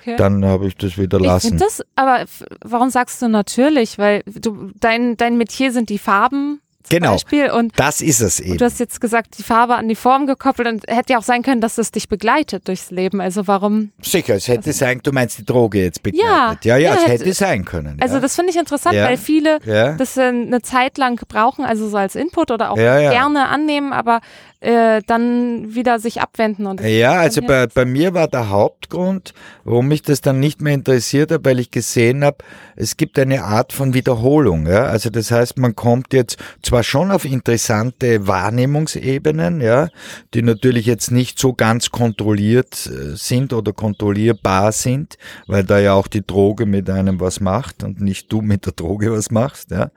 Okay. 0.02 0.16
Dann 0.18 0.44
habe 0.44 0.68
ich 0.68 0.76
das 0.76 0.98
wieder 0.98 1.20
lassen. 1.20 1.54
Ich 1.54 1.60
das, 1.60 1.82
aber 1.96 2.26
warum 2.64 2.90
sagst 2.90 3.22
du 3.22 3.30
natürlich? 3.30 3.98
Weil 3.98 4.24
du, 4.26 4.72
dein, 4.80 5.16
dein 5.18 5.38
Metier 5.38 5.72
sind 5.72 5.90
die 5.90 6.00
Farben 6.00 6.60
genau, 6.90 7.14
Beispiel. 7.14 7.52
Und 7.52 7.72
das 7.78 8.02
ist 8.02 8.22
es 8.22 8.40
eben. 8.40 8.58
Du 8.58 8.66
hast 8.66 8.80
jetzt 8.80 9.02
gesagt, 9.02 9.38
die 9.38 9.44
Farbe 9.44 9.76
an 9.76 9.88
die 9.88 9.96
Form 9.96 10.28
gekoppelt 10.28 10.68
und 10.68 10.84
hätte 10.88 11.14
ja 11.14 11.20
auch 11.20 11.24
sein 11.24 11.44
können, 11.44 11.62
dass 11.62 11.78
es 11.78 11.92
dich 11.92 12.10
begleitet 12.10 12.68
durchs 12.68 12.92
Leben. 12.92 13.22
Also 13.22 13.48
warum? 13.48 13.92
Sicher, 14.02 14.36
es 14.36 14.48
hätte 14.48 14.68
also, 14.68 14.80
sein, 14.80 15.02
du 15.04 15.12
meinst 15.12 15.38
die 15.38 15.46
Droge 15.46 15.82
jetzt 15.84 16.04
begleitet. 16.04 16.66
Ja, 16.66 16.78
ja, 16.78 16.78
ja, 16.78 16.90
ja 16.90 16.96
es 16.96 17.08
hätte, 17.08 17.26
hätte 17.26 17.34
sein 17.34 17.66
können. 17.66 17.98
Also 18.02 18.16
ja. 18.16 18.22
das 18.22 18.36
finde 18.36 18.52
ich 18.52 18.58
interessant, 18.58 18.96
weil 18.96 19.18
viele 19.18 19.60
das 19.98 20.18
eine 20.18 20.62
Zeit 20.62 20.98
lang 20.98 21.20
brauchen, 21.28 21.66
also 21.66 21.88
so 21.90 21.98
als 21.98 22.16
Input 22.16 22.52
oder 22.52 22.72
auch 22.72 22.76
gerne 22.76 23.48
annehmen, 23.48 23.94
aber 23.94 24.22
äh, 24.62 25.02
dann 25.08 25.74
wieder 25.74 26.00
sich 26.00 26.22
abwenden. 26.22 26.68
Und 26.68 26.82
ja, 26.82 27.14
also 27.14 27.42
bei, 27.42 27.66
bei 27.66 27.84
mir 27.84 28.14
war 28.14 28.28
der 28.28 28.50
Hauptgrund, 28.50 29.34
warum 29.64 29.88
mich 29.88 30.04
das 30.04 30.22
dann 30.22 30.40
nicht 30.40 30.62
mehr 30.62 30.76
interessiert 30.76 31.32
hat, 31.32 31.44
weil 31.44 31.60
ich 31.60 31.72
gesehen 31.72 32.24
habe, 32.24 32.38
es 32.76 32.96
gibt 32.96 33.18
eine 33.18 33.44
Art 33.44 33.74
von 33.74 33.96
Wiederholung. 33.96 34.68
Ja? 34.68 34.84
Also 34.84 35.10
das 35.10 35.32
heißt, 35.32 35.58
man 35.58 35.76
kommt 35.76 36.14
jetzt 36.14 36.38
zwar 36.62 36.84
schon 36.84 37.10
auf 37.10 37.26
interessante 37.26 38.28
Wahrnehmungsebenen, 38.28 39.62
ja, 39.62 39.90
die 40.36 40.44
natürlich 40.44 40.86
jetzt 40.86 41.10
nicht 41.10 41.40
so 41.40 41.54
ganz 41.54 41.90
kontrolliert 41.90 42.86
äh, 42.86 43.16
sind 43.16 43.54
oder 43.54 43.74
kontrollierbar 43.74 44.72
sind, 44.74 45.18
weil 45.48 45.64
da 45.64 45.80
ja 45.80 45.94
auch 45.94 46.08
die 46.08 46.26
Droge 46.26 46.68
mit 46.68 46.88
einem 46.88 47.20
was 47.20 47.40
macht 47.40 47.84
und 47.84 48.00
nicht 48.00 48.32
du 48.32 48.42
mit 48.42 48.68
der 48.68 48.74
Droge 48.74 49.12
was 49.12 49.32
machst. 49.32 49.72
Ja. 49.72 49.90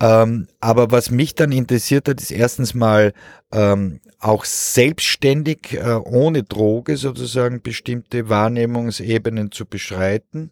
Ähm, 0.00 0.48
aber 0.60 0.90
was 0.90 1.10
mich 1.10 1.34
dann 1.34 1.52
interessiert 1.52 2.08
hat, 2.08 2.22
ist 2.22 2.30
erstens 2.30 2.72
mal 2.72 3.12
ähm, 3.54 4.00
auch 4.18 4.44
selbstständig, 4.44 5.74
äh, 5.74 5.94
ohne 5.94 6.42
Droge 6.42 6.96
sozusagen, 6.96 7.62
bestimmte 7.62 8.28
Wahrnehmungsebenen 8.28 9.52
zu 9.52 9.64
beschreiten. 9.64 10.50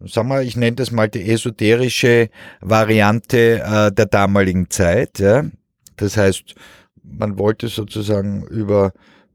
Sagen 0.00 0.28
wir, 0.28 0.42
ich 0.42 0.56
nenne 0.56 0.76
das 0.76 0.90
mal 0.90 1.08
die 1.08 1.30
esoterische 1.30 2.28
Variante 2.60 3.62
äh, 3.62 3.92
der 3.92 4.06
damaligen 4.06 4.68
Zeit. 4.68 5.18
Ja? 5.18 5.44
Das 5.96 6.18
heißt, 6.18 6.54
man 7.02 7.38
wollte 7.38 7.68
sozusagen 7.68 8.46
über 8.46 8.92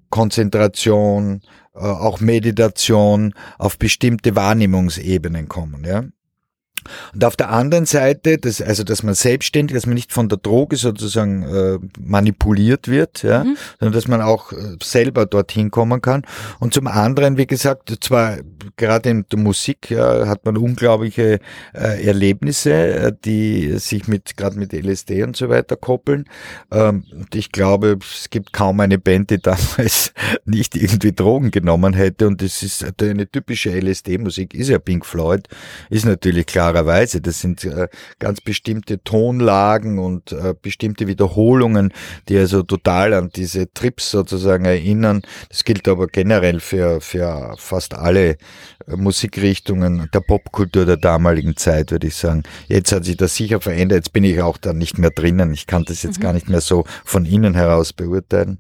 Konzentration, 0.10 1.42
äh, 1.74 1.80
auch 1.80 2.20
Meditation 2.20 3.34
auf 3.58 3.80
bestimmte 3.80 4.36
Wahrnehmungsebenen 4.36 5.48
kommen. 5.48 5.84
Ja? 5.84 6.04
Und 7.14 7.24
auf 7.24 7.36
der 7.36 7.50
anderen 7.50 7.86
Seite, 7.86 8.38
dass, 8.38 8.62
also 8.62 8.84
dass 8.84 9.04
man 9.04 9.14
selbstständig, 9.14 9.76
dass 9.76 9.86
man 9.86 9.96
nicht 9.96 10.12
von 10.12 10.30
der 10.30 10.38
Droge 10.38 10.76
sozusagen 10.78 11.44
äh, 11.44 11.80
manipuliert 12.00 12.88
wird, 12.88 13.24
ja, 13.24 13.44
mhm. 13.44 13.58
sondern 13.80 13.94
dass 13.94 14.08
man 14.08 14.22
auch 14.22 14.52
äh, 14.52 14.78
selber 14.82 15.26
dorthin 15.26 15.72
kommen 15.72 16.02
kann. 16.02 16.24
Und 16.60 16.74
zum 16.74 16.88
anderen, 16.88 17.38
wie 17.38 17.48
gesagt, 17.48 17.96
zwar 18.02 18.38
gerade 18.78 19.10
in 19.10 19.26
der 19.32 19.40
Musik 19.40 19.90
ja, 19.90 20.28
hat 20.28 20.46
man 20.46 20.58
unglaubliche 20.58 21.40
äh, 21.74 22.06
Erlebnisse, 22.06 22.74
äh, 22.74 23.14
die 23.26 23.78
sich 23.78 24.08
mit 24.08 24.38
gerade 24.38 24.58
mit 24.58 24.74
LSD 24.74 25.24
und 25.24 25.36
so 25.36 25.50
weiter 25.50 25.76
koppeln. 25.76 26.26
Ähm, 26.72 27.06
und 27.12 27.36
ich 27.36 27.52
glaube, 27.52 28.00
es 28.02 28.30
gibt 28.30 28.54
kaum 28.54 28.80
eine 28.80 28.98
Band, 28.98 29.30
die 29.30 29.38
damals 29.42 30.14
nicht 30.46 30.76
irgendwie 30.76 31.12
Drogen 31.12 31.52
genommen 31.52 31.94
hätte. 31.94 32.28
Und 32.28 32.42
es 32.42 32.64
ist 32.64 32.86
eine 33.02 33.30
typische 33.30 33.72
LSD-Musik, 33.72 34.54
ist 34.54 34.70
ja 34.70 34.80
Pink 34.80 35.06
Floyd, 35.06 35.48
ist 35.90 36.06
natürlich 36.06 36.46
klar 36.46 36.71
klarerweise. 36.72 37.22
Das 37.22 37.42
sind 37.42 37.64
äh, 37.66 37.88
ganz 38.20 38.42
bestimmte 38.42 39.04
Tonlagen 39.04 40.00
und 40.00 40.32
äh, 40.32 40.54
bestimmte 40.60 41.08
Wiederholungen, 41.08 41.94
die 42.30 42.38
also 42.38 42.64
total 42.64 43.14
an 43.14 43.30
diese 43.36 43.72
Trips 43.74 44.12
sozusagen 44.12 44.66
erinnern. 44.66 45.22
Das 45.50 45.64
gilt 45.64 45.88
aber 45.88 46.08
generell 46.08 46.60
für, 46.60 47.02
für 47.02 47.56
fast 47.58 47.94
alle 47.94 48.38
äh, 48.88 48.96
Musikrichtungen 48.96 50.10
der 50.14 50.22
Popkultur 50.22 50.86
der 50.86 50.98
damaligen 50.98 51.56
Zeit, 51.58 51.92
würde 51.92 52.08
ich 52.08 52.16
sagen. 52.16 52.44
Jetzt 52.68 52.92
hat 52.92 53.06
sich 53.06 53.18
das 53.18 53.36
sicher 53.36 53.62
verändert. 53.62 53.98
Jetzt 53.98 54.14
bin 54.14 54.24
ich 54.24 54.42
auch 54.42 54.58
da 54.58 54.74
nicht 54.74 54.98
mehr 54.98 55.12
drinnen. 55.12 55.54
Ich 55.54 55.68
kann 55.68 55.84
das 55.86 56.04
jetzt 56.04 56.20
mhm. 56.20 56.24
gar 56.24 56.34
nicht 56.34 56.50
mehr 56.50 56.62
so 56.62 56.86
von 57.06 57.26
innen 57.26 57.54
heraus 57.54 57.94
beurteilen. 57.94 58.60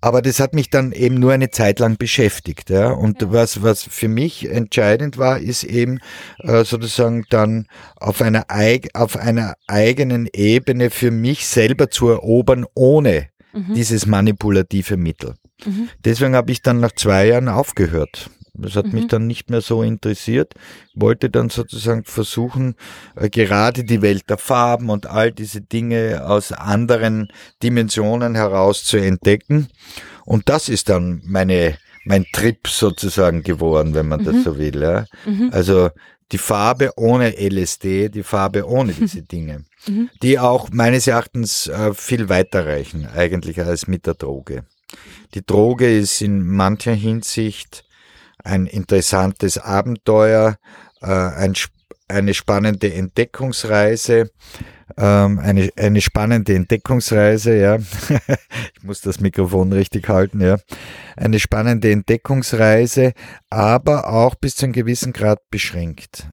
Aber 0.00 0.22
das 0.22 0.40
hat 0.40 0.54
mich 0.54 0.70
dann 0.70 0.92
eben 0.92 1.16
nur 1.16 1.32
eine 1.32 1.50
Zeit 1.50 1.78
lang 1.78 1.96
beschäftigt. 1.96 2.70
Ja. 2.70 2.90
Und 2.90 3.22
ja. 3.22 3.32
was, 3.32 3.62
was 3.62 3.82
für 3.82 4.08
mich 4.08 4.50
entscheidend 4.50 5.18
war, 5.18 5.38
ist 5.38 5.64
eben 5.64 6.00
äh, 6.38 6.64
sozusagen 6.64 7.19
dann 7.28 7.66
auf 7.96 8.22
einer, 8.22 8.46
auf 8.94 9.16
einer 9.16 9.54
eigenen 9.66 10.28
Ebene 10.32 10.90
für 10.90 11.10
mich 11.10 11.46
selber 11.46 11.90
zu 11.90 12.08
erobern, 12.08 12.64
ohne 12.74 13.28
mhm. 13.52 13.74
dieses 13.74 14.06
manipulative 14.06 14.96
Mittel. 14.96 15.34
Mhm. 15.64 15.88
Deswegen 16.04 16.34
habe 16.34 16.52
ich 16.52 16.62
dann 16.62 16.80
nach 16.80 16.92
zwei 16.92 17.26
Jahren 17.26 17.48
aufgehört. 17.48 18.30
Das 18.54 18.76
hat 18.76 18.86
mhm. 18.86 18.92
mich 18.92 19.06
dann 19.08 19.26
nicht 19.26 19.50
mehr 19.50 19.60
so 19.60 19.82
interessiert. 19.82 20.54
Wollte 20.94 21.30
dann 21.30 21.50
sozusagen 21.50 22.04
versuchen, 22.04 22.74
äh, 23.16 23.28
gerade 23.30 23.84
die 23.84 24.02
Welt 24.02 24.28
der 24.28 24.38
Farben 24.38 24.90
und 24.90 25.06
all 25.06 25.32
diese 25.32 25.60
Dinge 25.60 26.26
aus 26.26 26.52
anderen 26.52 27.28
Dimensionen 27.62 28.34
heraus 28.34 28.84
zu 28.84 28.96
entdecken. 28.96 29.68
Und 30.24 30.48
das 30.48 30.68
ist 30.68 30.88
dann 30.88 31.22
meine, 31.24 31.76
mein 32.04 32.26
Trip 32.32 32.66
sozusagen 32.66 33.42
geworden, 33.42 33.94
wenn 33.94 34.08
man 34.08 34.20
mhm. 34.20 34.24
das 34.24 34.44
so 34.44 34.58
will. 34.58 34.80
Ja. 34.82 35.06
Mhm. 35.26 35.50
Also 35.52 35.90
die 36.32 36.38
Farbe 36.38 36.92
ohne 36.96 37.34
LSD, 37.36 38.08
die 38.08 38.22
Farbe 38.22 38.66
ohne 38.68 38.92
diese 38.92 39.22
Dinge, 39.22 39.64
mhm. 39.86 40.10
die 40.22 40.38
auch 40.38 40.68
meines 40.70 41.06
Erachtens 41.06 41.66
äh, 41.66 41.92
viel 41.94 42.28
weiter 42.28 42.66
reichen 42.66 43.06
eigentlich 43.06 43.60
als 43.60 43.86
mit 43.86 44.06
der 44.06 44.14
Droge. 44.14 44.64
Die 45.34 45.44
Droge 45.44 45.98
ist 45.98 46.20
in 46.20 46.46
mancher 46.46 46.94
Hinsicht 46.94 47.84
ein 48.42 48.66
interessantes 48.66 49.58
Abenteuer, 49.58 50.56
äh, 51.00 51.06
ein, 51.06 51.54
eine 52.08 52.34
spannende 52.34 52.92
Entdeckungsreise, 52.92 54.30
ähm, 54.96 55.38
eine, 55.38 55.70
eine 55.76 56.00
spannende 56.00 56.54
Entdeckungsreise, 56.54 57.56
ja. 57.56 57.76
ich 58.74 58.82
muss 58.82 59.00
das 59.00 59.20
Mikrofon 59.20 59.72
richtig 59.72 60.08
halten, 60.08 60.40
ja. 60.40 60.58
Eine 61.16 61.38
spannende 61.38 61.90
Entdeckungsreise, 61.90 63.12
aber 63.50 64.08
auch 64.08 64.34
bis 64.34 64.56
zu 64.56 64.66
einem 64.66 64.72
gewissen 64.72 65.12
Grad 65.12 65.40
beschränkt. 65.50 66.28